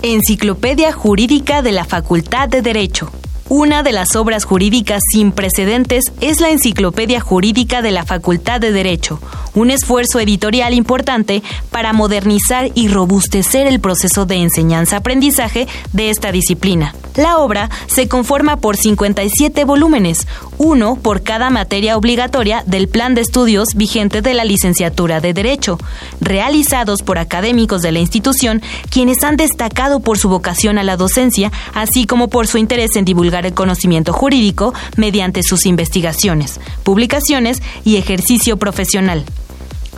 [0.03, 3.11] Enciclopedia Jurídica de la Facultad de Derecho.
[3.51, 8.73] Una de las obras jurídicas sin precedentes es la Enciclopedia Jurídica de la Facultad de
[8.73, 9.21] Derecho,
[9.55, 16.95] un esfuerzo editorial importante para modernizar y robustecer el proceso de enseñanza-aprendizaje de esta disciplina.
[17.17, 20.27] La obra se conforma por 57 volúmenes,
[20.59, 25.79] uno por cada materia obligatoria del plan de estudios vigente de la licenciatura de Derecho,
[26.21, 31.51] realizados por académicos de la institución, quienes han destacado por su vocación a la docencia,
[31.73, 37.97] así como por su interés en divulgar el conocimiento jurídico mediante sus investigaciones, publicaciones y
[37.97, 39.25] ejercicio profesional.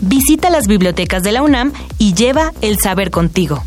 [0.01, 3.63] Visita las bibliotecas de la UNAM y lleva el saber contigo.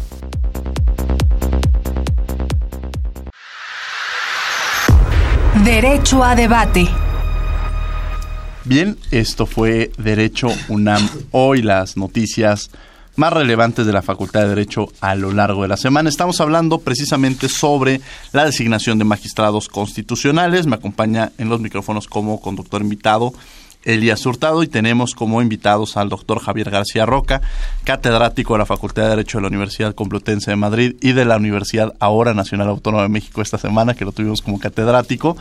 [5.63, 6.89] Derecho a debate.
[8.65, 11.07] Bien, esto fue Derecho UNAM.
[11.32, 12.71] Hoy las noticias
[13.16, 16.09] más relevantes de la Facultad de Derecho a lo largo de la semana.
[16.09, 18.01] Estamos hablando precisamente sobre
[18.32, 20.68] la designación de magistrados constitucionales.
[20.68, 23.34] Me acompaña en los micrófonos como conductor invitado
[23.84, 27.41] Elías Hurtado y tenemos como invitados al doctor Javier García Roca,
[27.84, 31.38] catedrático de la Facultad de Derecho de la Universidad Complutense de Madrid y de la
[31.38, 35.38] Universidad ahora Nacional Autónoma de México esta semana, que lo tuvimos como catedrático,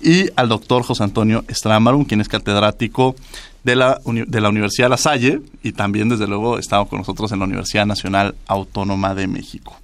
[0.00, 3.16] y al doctor José Antonio Estramarum, quien es catedrático
[3.64, 7.40] de la, de la Universidad La Salle y también, desde luego, estado con nosotros en
[7.40, 9.76] la Universidad Nacional Autónoma de México.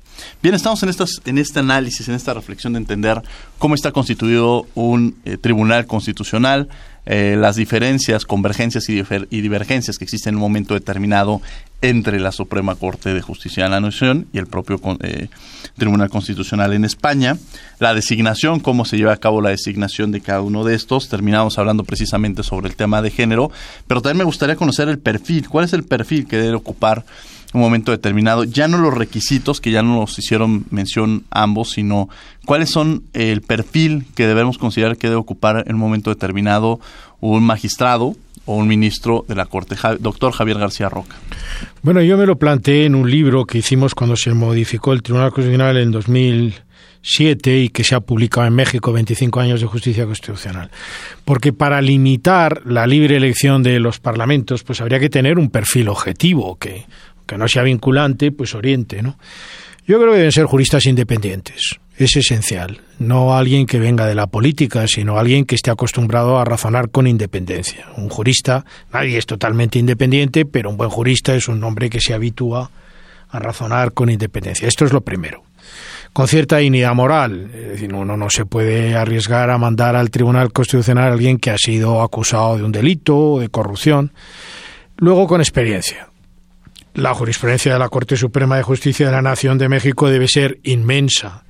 [0.43, 3.23] Bien, estamos en, estos, en este análisis, en esta reflexión de entender
[3.59, 6.69] cómo está constituido un eh, tribunal constitucional,
[7.05, 9.03] eh, las diferencias, convergencias y,
[9.41, 11.41] divergencias que existen en un momento determinado
[11.83, 15.29] entre la Suprema Corte de Justicia de la Nación y el propio eh,
[15.77, 17.37] Tribunal Constitucional en España,
[17.79, 21.59] la designación, cómo se lleva a cabo la designación de cada uno de estos, terminamos
[21.59, 23.51] hablando precisamente sobre el tema de género,
[23.87, 27.05] pero también me gustaría conocer el perfil, cuál es el perfil que debe ocupar
[27.53, 32.09] un momento determinado, ya no los requisitos que ya no nos hicieron mención ambos, sino
[32.45, 36.81] cuáles son el perfil que debemos considerar que debe ocupar en un momento determinado
[37.21, 38.15] un magistrado
[38.47, 41.17] o un ministro de la Corte, doctor Javier García Roca.
[41.83, 45.31] Bueno, yo me lo planteé en un libro que hicimos cuando se modificó el Tribunal
[45.31, 50.71] Constitucional en 2007 y que se ha publicado en México 25 años de justicia constitucional.
[51.25, 55.89] Porque para limitar la libre elección de los parlamentos, pues habría que tener un perfil
[55.89, 56.87] objetivo que
[57.27, 59.19] que no sea vinculante, pues oriente, ¿no?
[59.87, 61.79] Yo creo que deben ser juristas independientes.
[61.97, 62.81] Es esencial.
[62.99, 67.07] No alguien que venga de la política, sino alguien que esté acostumbrado a razonar con
[67.07, 67.87] independencia.
[67.97, 72.15] Un jurista, nadie es totalmente independiente, pero un buen jurista es un hombre que se
[72.15, 72.73] habitúa
[73.31, 74.67] a razonar con independencia.
[74.67, 75.45] Esto es lo primero.
[76.13, 77.53] Con cierta dignidad moral.
[77.55, 81.53] Es decir, uno no se puede arriesgar a mandar al Tribunal Constitucional a alguien que
[81.53, 84.13] ha sido acusado de un delito de corrupción.
[84.97, 86.09] Luego, con experiencia
[86.97, 90.59] la jurisprudencia de la Corte Suprema de Justicia de la Nación de México debe ser
[90.65, 91.45] inmensa.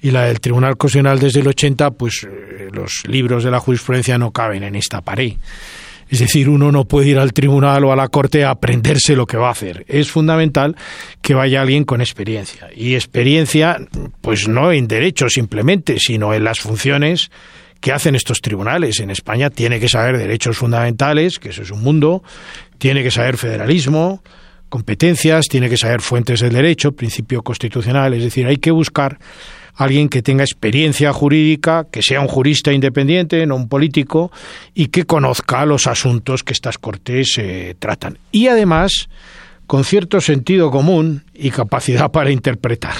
[0.00, 4.18] Y la del Tribunal Constitucional desde el 80, pues eh, los libros de la jurisprudencia
[4.18, 5.34] no caben en esta pared.
[6.08, 9.26] Es decir, uno no puede ir al tribunal o a la corte a aprenderse lo
[9.26, 9.84] que va a hacer.
[9.88, 10.74] Es fundamental
[11.20, 12.68] que vaya alguien con experiencia.
[12.74, 13.76] Y experiencia,
[14.20, 17.30] pues no en derecho simplemente, sino en las funciones
[17.80, 19.00] que hacen estos tribunales.
[19.00, 22.22] En España tiene que saber derechos fundamentales, que eso es un mundo,
[22.78, 24.22] tiene que saber federalismo,
[24.68, 29.18] competencias, tiene que saber fuentes del derecho, principio constitucional, es decir, hay que buscar
[29.74, 34.32] alguien que tenga experiencia jurídica, que sea un jurista independiente, no un político,
[34.74, 38.18] y que conozca los asuntos que estas cortes eh, tratan.
[38.32, 39.08] Y además,
[39.68, 42.94] con cierto sentido común y capacidad para interpretar.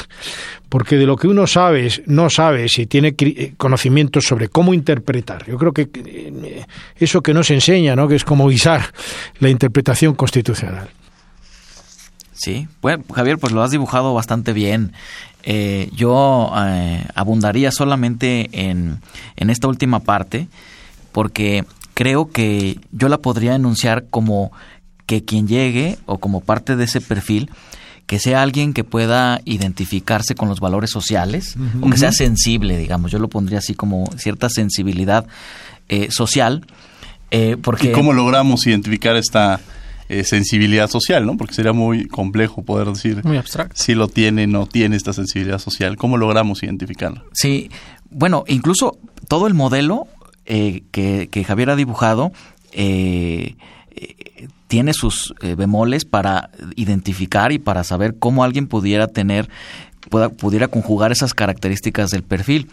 [0.69, 5.47] Porque de lo que uno sabe, no sabe si tiene eh, conocimientos sobre cómo interpretar.
[5.47, 6.65] Yo creo que eh,
[6.97, 8.07] eso que nos enseña, ¿no?
[8.07, 8.93] que es como guisar
[9.41, 10.89] la interpretación constitucional.
[12.39, 14.93] Sí, bueno, Javier, pues lo has dibujado bastante bien.
[15.43, 16.51] Eh, yo
[17.15, 19.01] abundaría solamente en,
[19.37, 20.49] en esta última parte,
[21.13, 21.65] porque
[21.95, 24.53] creo que yo la podría enunciar como
[25.07, 27.51] que quien llegue o como parte de ese perfil
[28.09, 33.13] que sea alguien que pueda identificarse con los valores sociales o que sea sensible, digamos.
[33.13, 35.27] Yo lo pondría así como cierta sensibilidad
[35.91, 36.65] eh, social.
[37.31, 37.91] Eh, porque...
[37.91, 39.61] ¿Y cómo logramos identificar esta
[40.09, 41.37] eh, sensibilidad social, no?
[41.37, 43.75] Porque sería muy complejo poder decir muy abstracto.
[43.77, 45.97] si lo tiene o no tiene esta sensibilidad social.
[45.97, 47.25] ¿Cómo logramos identificarla?
[47.33, 47.71] Sí,
[48.11, 48.99] bueno, incluso
[49.29, 50.07] todo el modelo
[50.45, 52.33] que, que, Javier ha dibujado
[54.69, 59.49] tiene sus eh, bemoles para identificar y para saber cómo alguien pudiera tener,
[60.39, 62.69] pudiera conjugar esas características del perfil.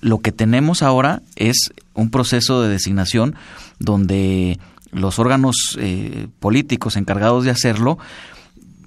[0.00, 3.36] Lo que tenemos ahora es un proceso de designación
[3.78, 4.58] donde
[4.90, 7.98] los órganos eh, políticos encargados de hacerlo,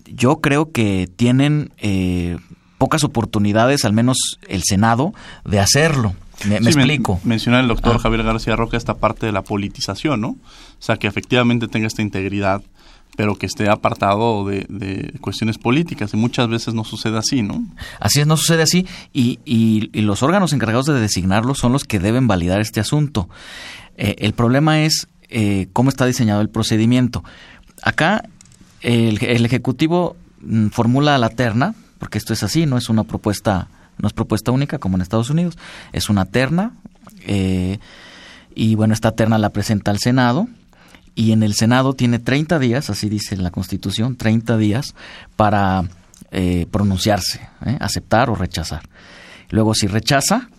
[0.06, 2.38] yo creo que tienen eh,
[2.78, 5.14] pocas oportunidades, al menos el Senado,
[5.46, 6.16] de hacerlo.
[6.48, 7.20] Me, explico.
[7.26, 8.00] menciona el doctor ah.
[8.00, 10.30] Javier García Roca esta parte de la politización, ¿no?
[10.30, 10.38] O
[10.80, 12.62] sea, que efectivamente tenga esta integridad,
[13.18, 16.14] pero que esté apartado de, cuestiones políticas.
[16.14, 17.62] Y muchas veces no sucede así, ¿no?
[18.00, 18.88] Así es, no sucede así.
[19.12, 23.28] Y, y, los órganos encargados de designarlo son los que deben validar este asunto.
[23.98, 27.24] Eh, el problema es eh, cómo está diseñado el procedimiento.
[27.82, 28.24] Acá
[28.82, 33.68] el, el Ejecutivo mm, formula la terna, porque esto es así, no es una propuesta
[34.00, 35.58] no es propuesta única como en Estados Unidos,
[35.92, 36.74] es una terna
[37.26, 37.80] eh,
[38.56, 40.48] y bueno, esta terna la presenta al Senado
[41.16, 44.96] y en el Senado tiene 30 días, así dice la Constitución, 30 días
[45.36, 45.84] para
[46.32, 47.78] eh, pronunciarse, ¿eh?
[47.80, 48.84] aceptar o rechazar.
[49.50, 50.50] Luego, si rechaza,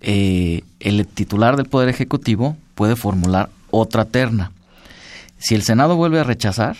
[0.00, 4.52] el titular del Poder Ejecutivo puede formular otra terna.
[5.38, 6.76] Si el Senado vuelve a rechazar,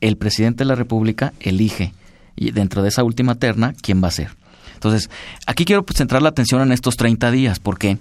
[0.00, 1.92] el presidente de la República elige
[2.36, 4.30] y dentro de esa última terna quién va a ser.
[4.74, 5.10] Entonces,
[5.46, 7.98] aquí quiero pues, centrar la atención en estos 30 días, porque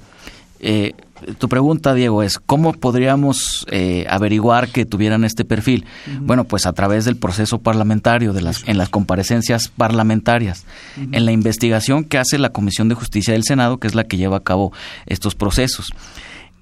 [0.59, 0.93] eh,
[1.38, 5.86] tu pregunta, Diego, es ¿cómo podríamos eh, averiguar que tuvieran este perfil?
[6.20, 10.66] Bueno, pues a través del proceso parlamentario, de las, en las comparecencias parlamentarias,
[10.97, 14.18] en la investigación que hace la Comisión de Justicia del Senado, que es la que
[14.18, 14.74] lleva a cabo
[15.05, 15.88] estos procesos.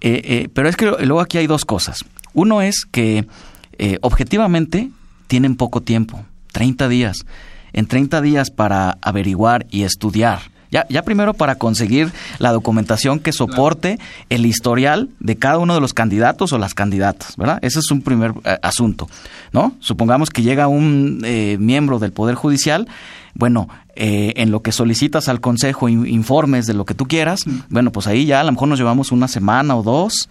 [0.04, 2.06] Eh, pero es que luego aquí hay dos cosas.
[2.34, 3.26] Uno es que
[4.02, 4.90] objetivamente
[5.28, 7.26] tienen poco tiempo, 30 días
[7.74, 10.40] en 30 días para averiguar y estudiar.
[10.72, 14.00] Ya, ya primero para conseguir la documentación que soporte
[14.30, 17.60] el historial de cada uno de los candidatos o las candidatas, ¿verdad?
[17.62, 19.08] Ese es un primer eh, asunto,
[19.52, 19.76] ¿no?
[19.80, 22.88] Supongamos que llega un eh, miembro del Poder Judicial,
[23.34, 27.92] bueno, eh, en lo que solicitas al Consejo informes de lo que tú quieras, bueno,
[27.92, 30.30] pues ahí ya a lo mejor nos llevamos una semana o dos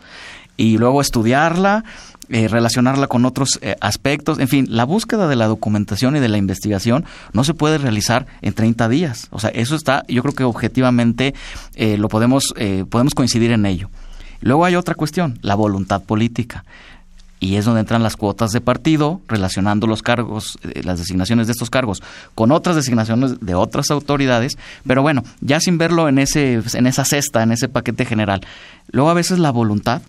[0.56, 1.84] y luego estudiarla
[2.28, 4.38] eh, relacionarla con otros eh, aspectos.
[4.38, 8.26] En fin, la búsqueda de la documentación y de la investigación no se puede realizar
[8.40, 9.28] en 30 días.
[9.30, 11.34] O sea, eso está, yo creo que objetivamente
[11.74, 12.54] eh, lo podemos,
[12.88, 13.90] podemos coincidir en ello.
[14.40, 16.64] Luego hay otra cuestión, la voluntad política.
[17.42, 21.70] Y es donde entran las cuotas de partido, relacionando los cargos, las designaciones de estos
[21.70, 22.00] cargos
[22.36, 27.04] con otras designaciones de otras autoridades, pero bueno, ya sin verlo en, ese, en esa
[27.04, 28.42] cesta, en ese paquete general.
[28.92, 30.02] Luego a veces la voluntad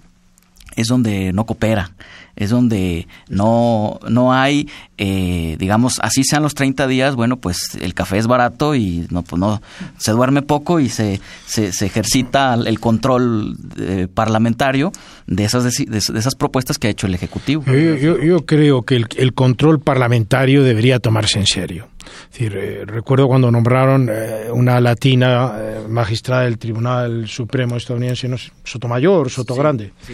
[0.75, 1.91] es donde no coopera,
[2.35, 4.67] es donde no, no hay,
[4.97, 9.21] eh, digamos, así sean los 30 días, bueno, pues el café es barato y no,
[9.21, 9.61] pues no,
[9.97, 14.91] se duerme poco y se, se, ejercita el control eh, parlamentario
[15.27, 17.63] de esas, de, esas propuestas que ha hecho el Ejecutivo.
[17.65, 21.87] Yo, yo, creo que el, el, control parlamentario debería tomarse en serio.
[22.31, 24.09] Es decir, eh, recuerdo cuando nombraron
[24.51, 25.53] una latina
[25.87, 29.93] magistrada del Tribunal Supremo estadounidense, no Sotomayor, Sotogrande.
[30.05, 30.13] Sí,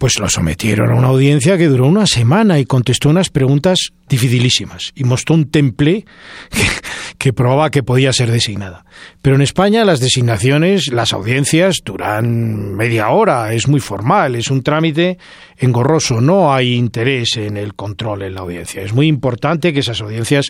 [0.00, 4.92] pues lo sometieron a una audiencia que duró una semana y contestó unas preguntas dificilísimas
[4.94, 6.06] y mostró un temple
[7.18, 8.86] que, probaba que podía ser designada.
[9.20, 14.62] Pero en España las designaciones, las audiencias duran media hora, es muy formal, es un
[14.62, 15.18] trámite
[15.60, 18.82] engorroso, no hay interés en el control en la audiencia.
[18.82, 20.46] Es muy importante que esas audiencias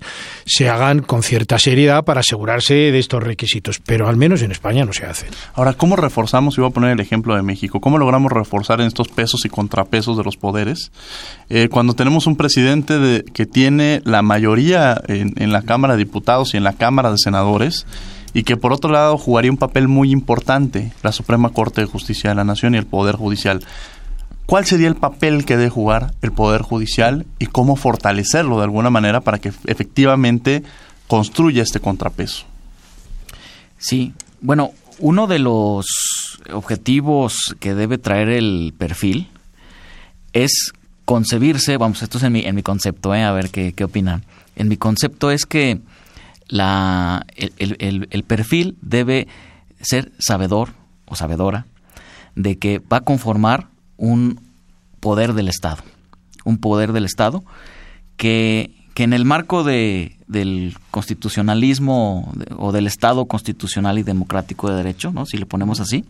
[0.46, 4.84] se hagan con cierta seriedad para asegurarse de estos requisitos, pero al menos en España
[4.84, 5.26] no se hace.
[5.54, 8.86] Ahora, ¿cómo reforzamos, y voy a poner el ejemplo de México, cómo logramos reforzar en
[8.86, 10.92] estos pesos y contrapesos de los poderes?
[11.48, 16.54] Eh, cuando tenemos un presidente de, que tiene la mayoría en, la Cámara de Diputados
[16.54, 17.86] y en la Cámara de Senadores,
[18.32, 22.30] y que por otro lado jugaría un papel muy importante la Suprema Corte de Justicia
[22.30, 23.60] de la Nación y el Poder Judicial.
[24.50, 28.90] ¿Cuál sería el papel que debe jugar el Poder Judicial y cómo fortalecerlo de alguna
[28.90, 30.64] manera para que efectivamente
[31.06, 32.46] construya este contrapeso?
[33.78, 35.86] Sí, bueno, uno de los
[36.52, 39.28] objetivos que debe traer el perfil
[40.32, 40.72] es
[41.04, 43.22] concebirse, vamos, esto es en mi, en mi concepto, ¿eh?
[43.22, 44.24] a ver qué, qué opinan.
[44.56, 45.78] En mi concepto es que
[46.48, 49.28] la, el, el, perfil debe
[49.80, 50.70] ser sabedor
[51.06, 51.66] o sabedora
[52.34, 53.69] de que va a conformar
[54.00, 54.40] un
[54.98, 55.82] poder del Estado,
[56.44, 57.44] un poder del Estado
[58.16, 64.76] que, que en el marco de, del constitucionalismo o del Estado constitucional y democrático de
[64.76, 65.26] derecho, ¿no?
[65.26, 66.04] si le ponemos así,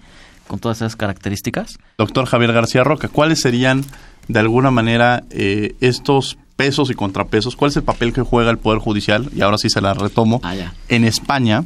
[0.46, 1.78] con todas esas características.
[1.98, 3.84] Doctor Javier García Roca, ¿cuáles serían
[4.28, 7.56] de alguna manera eh, estos pesos y contrapesos?
[7.56, 9.30] ¿Cuál es el papel que juega el Poder Judicial?
[9.34, 10.40] Y ahora sí se la retomo.
[10.44, 10.54] Ah,
[10.88, 11.64] en España,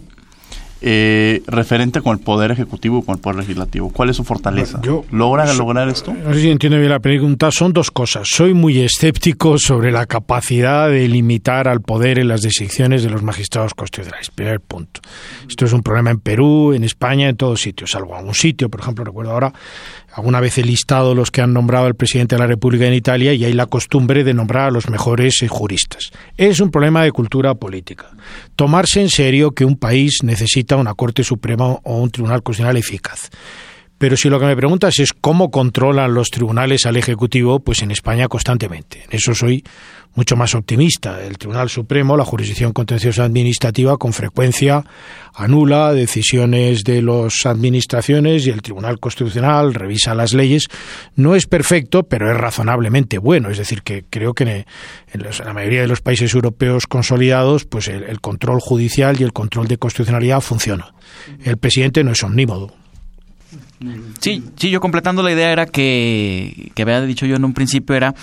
[0.87, 3.91] eh, referente con el Poder Ejecutivo y con el Poder Legislativo.
[3.91, 4.82] ¿Cuál es su fortaleza?
[5.11, 6.12] ¿Logra lograr esto?
[6.12, 7.51] No sé si entiendo bien la pregunta.
[7.51, 8.28] Son dos cosas.
[8.30, 13.22] Soy muy escéptico sobre la capacidad de limitar al poder en las decisiones de los
[13.22, 14.28] magistrados constitucionales.
[14.30, 15.01] Primer punto.
[15.49, 18.68] Esto es un problema en Perú, en España, en todos sitios, salvo algún sitio.
[18.68, 19.55] Por ejemplo, recuerdo ahora
[20.15, 23.35] alguna vez he listado los que han nombrado al presidente de la República en Italia
[23.35, 26.11] y hay la costumbre de nombrar a los mejores eh, juristas.
[26.37, 28.11] Es un problema de cultura política.
[28.57, 33.31] Tomarse en serio que un país necesita una Corte Suprema o un Tribunal Constitucional eficaz.
[34.05, 37.90] Pero si lo que me preguntas es cómo controlan los tribunales al Ejecutivo, pues en
[37.90, 39.05] España constantemente.
[39.05, 39.64] En eso soy
[40.14, 41.24] mucho más optimista.
[41.24, 44.84] El Tribunal Supremo, la jurisdicción contenciosa administrativa, con frecuencia
[45.34, 50.68] anula decisiones de las administraciones y el Tribunal Constitucional revisa las leyes.
[51.16, 53.48] No es perfecto, pero es razonablemente bueno.
[53.48, 54.66] Es decir, que creo que
[55.14, 59.66] en, la mayoría de los países europeos consolidados, pues el, control judicial y el control
[59.66, 60.92] de constitucionalidad funciona.
[61.42, 62.84] El presidente no es omnímodo.
[64.20, 67.95] Sí, sí, yo completando la idea era que, que había dicho yo en un principio
[67.95, 68.14] era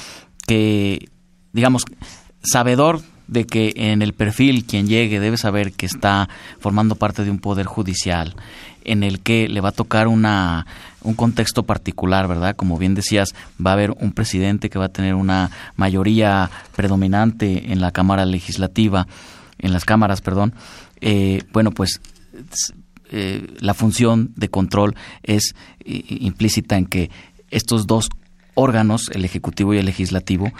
[0.48, 1.10] que
[1.54, 1.86] digamos,
[2.44, 6.28] sabedor de que en el perfil quien llegue debe saber que está
[6.60, 8.36] formando parte de un poder judicial
[8.84, 10.66] en el que le va a tocar una
[11.04, 12.56] un contexto particular, ¿verdad?
[12.56, 13.34] Como bien decías,
[13.64, 18.26] va a haber un presidente que va a tener una mayoría predominante en la Cámara
[18.26, 19.08] Legislativa,
[19.58, 20.54] en las cámaras, perdón.
[21.00, 22.02] Eh, bueno, pues
[23.12, 25.56] eh, la función de control es
[25.86, 27.12] implícita en que
[27.50, 28.10] estos dos
[28.54, 30.52] órganos, el Ejecutivo y el Legislativo,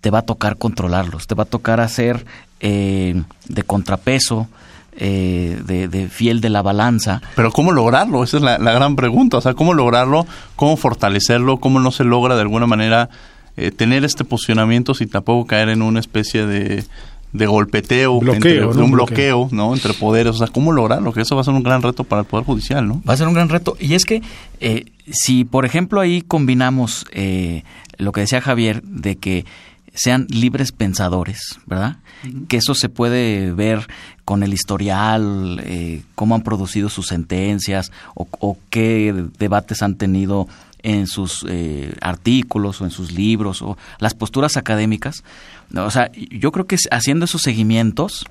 [0.00, 2.24] te va a tocar controlarlos, te va a tocar hacer
[2.60, 4.48] eh, de contrapeso,
[5.00, 7.22] eh, de, fiel de la balanza.
[7.36, 8.24] Pero ¿cómo lograrlo?
[8.24, 9.36] Esa es la, gran pregunta.
[9.36, 10.26] O sea, ¿cómo lograrlo?
[10.56, 11.58] ¿Cómo fortalecerlo?
[11.58, 13.08] ¿Cómo no se logra de alguna manera
[13.56, 16.84] eh, tener este posicionamiento sin tampoco caer en una especie de,
[17.32, 19.74] de golpeteo, entre, un bloqueo, ¿no?
[19.74, 20.34] Entre poderes.
[20.34, 21.12] O sea, ¿cómo lograrlo?
[21.12, 23.02] Que eso va a ser un gran reto para el Poder Judicial, ¿no?
[23.08, 23.76] Va a ser un gran reto.
[23.78, 24.22] Y es que
[25.10, 27.04] si, por ejemplo, ahí combinamos
[27.98, 29.44] lo que decía Javier, de que
[29.98, 31.96] sean libres pensadores, ¿verdad?
[32.48, 33.88] Que eso se puede ver
[34.24, 40.46] con el historial, eh, cómo han producido sus sentencias o, qué debates han tenido
[40.82, 45.24] en sus eh, artículos o en sus libros o las posturas académicas.
[45.74, 48.26] O sea, yo creo que haciendo esos seguimientos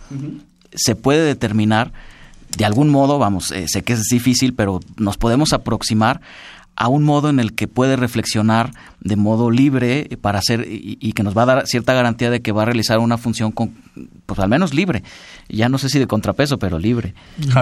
[0.74, 1.92] se puede determinar
[2.58, 6.22] de algún modo, vamos, eh, sé que es difícil, pero nos podemos aproximar
[6.78, 8.72] a un modo en el que puede reflexionar
[9.02, 12.52] de modo libre para hacer y, que nos va a dar cierta garantía de que
[12.52, 13.74] va a realizar una función con,
[14.28, 15.02] pues al menos libre.
[15.50, 17.16] Ya no sé si de contrapeso, pero libre.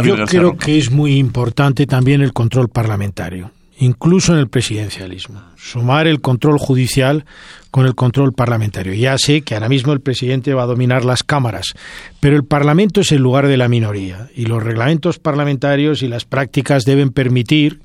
[0.04, 5.42] Yo creo que es muy importante también el control parlamentario, incluso en el presidencialismo.
[5.56, 7.26] Sumar el control judicial
[7.72, 8.94] con el control parlamentario.
[8.94, 11.74] Ya sé que ahora mismo el presidente va a dominar las cámaras,
[12.20, 16.26] pero el Parlamento es el lugar de la minoría y los reglamentos parlamentarios y las
[16.26, 17.82] prácticas deben permitir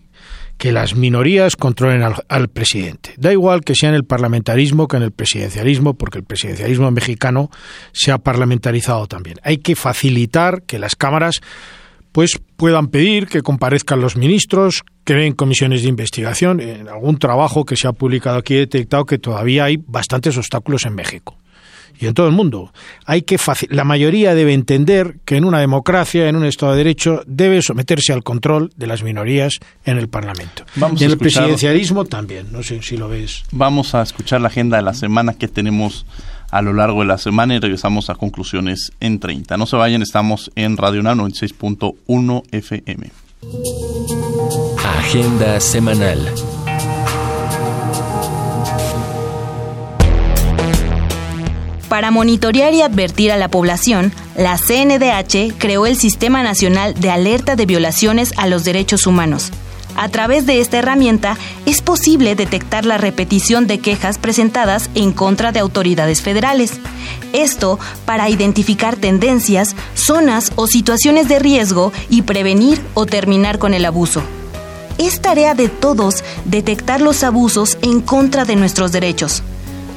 [0.61, 3.14] que las minorías controlen al, presidente.
[3.16, 7.51] Da igual que sea en el parlamentarismo que en el presidencialismo, porque el presidencialismo mexicano
[7.93, 9.38] se ha parlamentarizado también.
[9.43, 11.41] Hay que facilitar que las cámaras
[12.13, 16.61] pues puedan pedir que comparezcan los ministros, creen comisiones de investigación.
[16.61, 20.85] En algún trabajo que se ha publicado aquí he detectado que todavía hay bastantes obstáculos
[20.87, 21.37] en México
[22.01, 22.73] y en todo el mundo.
[23.05, 23.37] Hay que
[23.69, 28.13] la mayoría debe entender que en una democracia, en un Estado de Derecho, debe someterse
[28.13, 30.65] al control de las minorías en el Parlamento.
[30.97, 33.45] y en el presidencialismo también, no sé si lo ves.
[33.53, 36.07] Vamos a escuchar la agenda de la semana que tenemos
[36.51, 39.57] a lo largo de la semana y regresamos a conclusiones en 30.
[39.57, 43.11] No se vayan, estamos en Radio UNAM 96.1 FM.
[44.98, 46.18] Agenda semanal.
[51.88, 57.57] Para monitorear y advertir a la población, la CNDH creó el Sistema Nacional de Alerta
[57.57, 59.51] de Violaciones a los Derechos Humanos.
[60.01, 61.36] A través de esta herramienta
[61.66, 66.80] es posible detectar la repetición de quejas presentadas en contra de autoridades federales.
[67.34, 73.84] Esto para identificar tendencias, zonas o situaciones de riesgo y prevenir o terminar con el
[73.84, 74.22] abuso.
[74.96, 79.42] Es tarea de todos detectar los abusos en contra de nuestros derechos.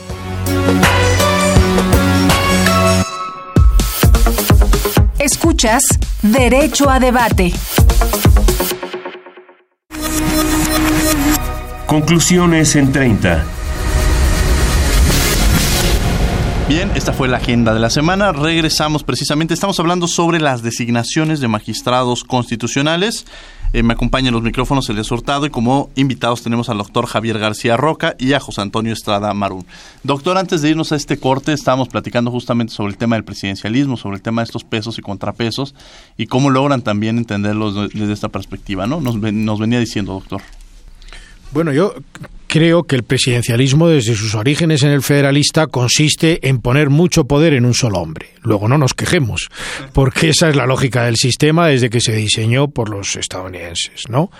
[5.17, 5.83] Escuchas
[6.21, 7.53] Derecho a Debate.
[11.89, 13.43] Conclusiones en 30.
[16.67, 18.31] Bien, esta fue la agenda de la semana.
[18.31, 19.55] Regresamos precisamente.
[19.55, 23.25] Estamos hablando sobre las designaciones de magistrados constitucionales.
[23.73, 27.75] Eh, me acompañan los micrófonos Elias Hurtado y como invitados tenemos al doctor Javier García
[27.75, 29.65] Roca y a José Antonio Estrada Marún.
[30.03, 33.97] Doctor, antes de irnos a este corte, estábamos platicando justamente sobre el tema del presidencialismo,
[33.97, 35.73] sobre el tema de estos pesos y contrapesos
[36.17, 39.01] y cómo logran también entenderlos desde esta perspectiva, ¿no?
[39.01, 40.43] Nos venía diciendo, doctor.
[41.51, 41.95] Bueno, yo
[42.47, 47.53] creo que el presidencialismo desde sus orígenes en el federalista consiste en poner mucho poder
[47.53, 48.29] en un solo hombre.
[48.41, 49.49] Luego no nos quejemos,
[49.93, 54.31] porque esa es la lógica del sistema desde que se diseñó por los estadounidenses, ¿no?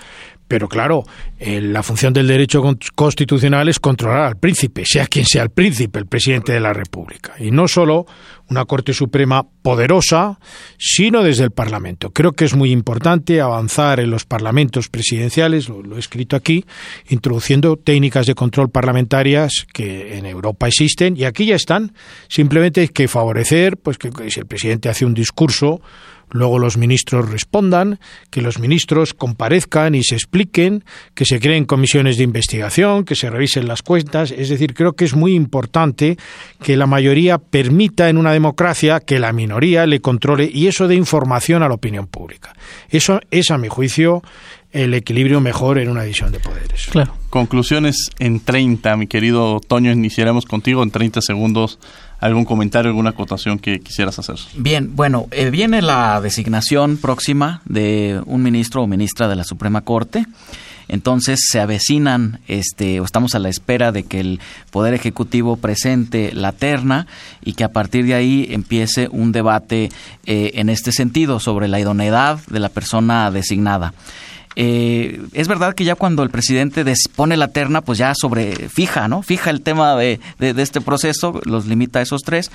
[0.50, 1.04] Pero claro,
[1.38, 2.60] eh, la función del derecho
[2.96, 7.34] constitucional es controlar al príncipe, sea quien sea el príncipe, el presidente de la República.
[7.38, 8.04] Y no solo
[8.48, 10.40] una Corte Suprema poderosa,
[10.76, 12.10] sino desde el Parlamento.
[12.10, 16.64] Creo que es muy importante avanzar en los parlamentos presidenciales, lo, he escrito aquí,
[17.10, 21.92] introduciendo técnicas de control parlamentarias que en Europa existen y aquí ya están.
[22.26, 25.80] Simplemente hay que favorecer pues que si el presidente hace un discurso
[26.30, 27.98] luego los ministros respondan,
[28.30, 33.30] que los ministros comparezcan y se expliquen, que se creen comisiones de investigación, que se
[33.30, 34.30] revisen las cuentas.
[34.30, 36.16] Es decir, creo que es muy importante
[36.62, 40.94] que la mayoría permita en una democracia que la minoría le controle y eso de
[40.94, 42.52] información a la opinión pública.
[42.88, 44.22] Eso es, a mi juicio,
[44.72, 46.86] el equilibrio mejor en una división de poderes.
[46.90, 47.14] Claro.
[47.28, 51.78] Conclusiones en 30, mi querido Toño, iniciaremos contigo en 30 segundos
[52.20, 54.36] algún comentario, alguna acotación que quisieras hacer.
[54.56, 59.80] Bien, bueno, eh, viene la designación próxima de un ministro o ministra de la Suprema
[59.80, 60.26] Corte.
[60.90, 64.40] Entonces se avecinan, este, o estamos a la espera de que el
[64.72, 67.06] Poder Ejecutivo presente la terna
[67.44, 69.88] y que a partir de ahí empiece un debate
[70.26, 73.94] eh, en este sentido sobre la idoneidad de la persona designada.
[74.56, 76.84] Eh, es verdad que ya cuando el presidente
[77.14, 79.22] pone la terna, pues ya sobre fija, ¿no?
[79.22, 82.50] Fija el tema de, de, este proceso, los limita a esos tres.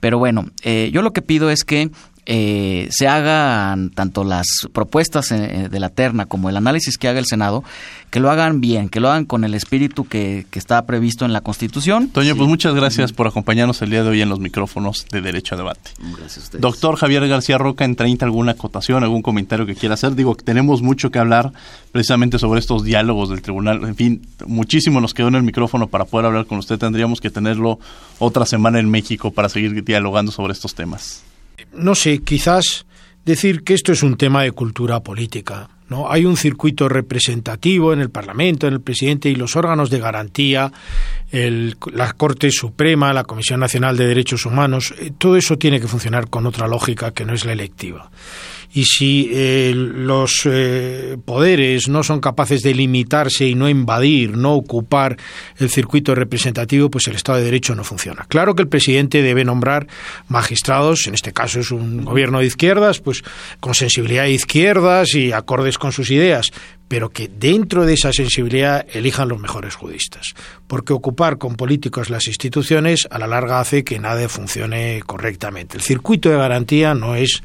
[0.00, 1.90] Pero bueno, eh, yo lo que pido es que
[2.30, 7.18] eh, se hagan tanto las propuestas eh, de la terna como el análisis que haga
[7.18, 7.64] el Senado,
[8.10, 11.40] que lo hagan bien, que lo hagan con el espíritu que, está previsto en la
[11.40, 12.08] Constitución.
[12.08, 15.54] Toño, pues muchas gracias por acompañarnos el día de hoy en los micrófonos de Derecho
[15.54, 15.92] a Debate.
[16.18, 20.14] Gracias a Doctor Javier García Roca, en 30 alguna acotación, algún comentario que quiera hacer.
[20.14, 21.52] Digo que tenemos mucho que hablar
[21.92, 23.84] precisamente sobre estos diálogos del tribunal.
[23.84, 26.76] En fin, muchísimo nos quedó en el micrófono para poder hablar con usted.
[26.76, 27.78] Tendríamos que tenerlo
[28.18, 31.22] otra semana en México para seguir dialogando sobre estos temas
[31.72, 32.86] no sé, quizás
[33.24, 35.68] decir que esto es un tema de cultura política.
[35.88, 36.10] ¿no?
[36.10, 40.72] Hay un circuito representativo en el Parlamento, en el presidente y los órganos de garantía,
[41.30, 44.94] la Corte Suprema, la Comisión Nacional de Derechos Humanos.
[44.98, 48.10] Eh, todo eso tiene que funcionar con otra lógica que no es la electiva
[48.78, 54.54] y si eh, los eh, poderes no son capaces de limitarse y no invadir, no
[54.54, 55.16] ocupar
[55.56, 58.24] el circuito representativo, pues el Estado de Derecho no funciona.
[58.28, 59.88] Claro que el presidente debe nombrar
[60.28, 63.24] magistrados, en este caso es un gobierno de izquierdas, pues
[63.58, 66.52] con sensibilidad de izquierdas y acordes con sus ideas,
[66.86, 70.34] pero que dentro de esa sensibilidad elijan los mejores judistas.
[70.68, 75.76] Porque ocupar con políticos las instituciones a la larga hace que nada funcione correctamente.
[75.76, 77.42] El circuito de garantía no es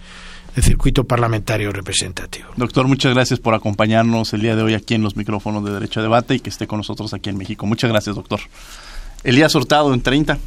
[0.56, 2.50] el circuito parlamentario representativo.
[2.56, 6.00] Doctor, muchas gracias por acompañarnos el día de hoy aquí en los micrófonos de Derecho
[6.00, 7.66] a Debate y que esté con nosotros aquí en México.
[7.66, 8.40] Muchas gracias, doctor.
[9.24, 10.38] Elías Hurtado en 30.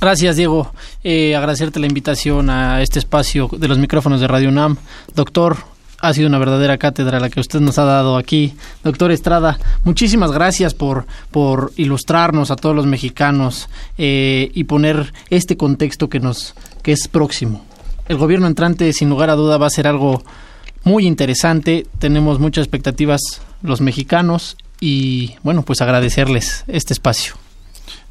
[0.00, 0.72] Gracias, Diego.
[1.04, 4.76] Eh, agradecerte la invitación a este espacio de los micrófonos de Radio UNAM.
[5.14, 5.56] Doctor,
[6.00, 8.54] ha sido una verdadera cátedra la que usted nos ha dado aquí.
[8.82, 15.56] Doctor Estrada, muchísimas gracias por, por ilustrarnos a todos los mexicanos eh, y poner este
[15.56, 17.64] contexto que, nos, que es próximo.
[18.08, 20.22] El gobierno entrante, sin lugar a duda, va a ser algo
[20.84, 21.86] muy interesante.
[21.98, 23.20] Tenemos muchas expectativas
[23.62, 27.34] los mexicanos y, bueno, pues agradecerles este espacio.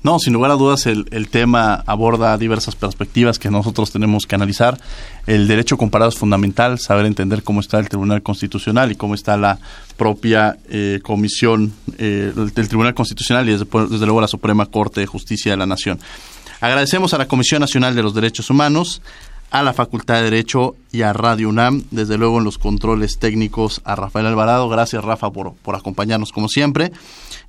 [0.03, 4.79] No, sin lugar a dudas el, tema aborda diversas perspectivas que nosotros tenemos que analizar.
[5.27, 9.37] El derecho comparado es fundamental, saber entender cómo está el Tribunal Constitucional y cómo está
[9.37, 9.59] la
[9.97, 15.05] propia eh, comisión eh, del Tribunal Constitucional y desde, desde luego la Suprema Corte de
[15.05, 15.99] Justicia de la Nación.
[16.61, 19.03] Agradecemos a la Comisión Nacional de los Derechos Humanos,
[19.51, 23.81] a la Facultad de Derecho y a Radio UNAM, desde luego en los controles técnicos
[23.83, 24.69] a Rafael Alvarado.
[24.69, 26.91] Gracias Rafa por, por acompañarnos como siempre.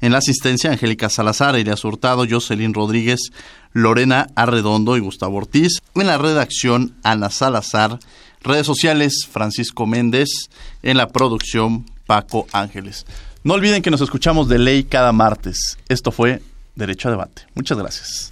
[0.00, 3.30] En la asistencia, Angélica Salazar, Elias Hurtado, Jocelyn Rodríguez,
[3.72, 5.78] Lorena Arredondo y Gustavo Ortiz.
[5.94, 8.00] En la redacción, Ana Salazar.
[8.42, 10.28] Redes sociales, Francisco Méndez.
[10.82, 13.06] En la producción, Paco Ángeles.
[13.44, 15.78] No olviden que nos escuchamos de ley cada martes.
[15.88, 16.42] Esto fue
[16.74, 17.42] Derecho a Debate.
[17.54, 18.31] Muchas gracias.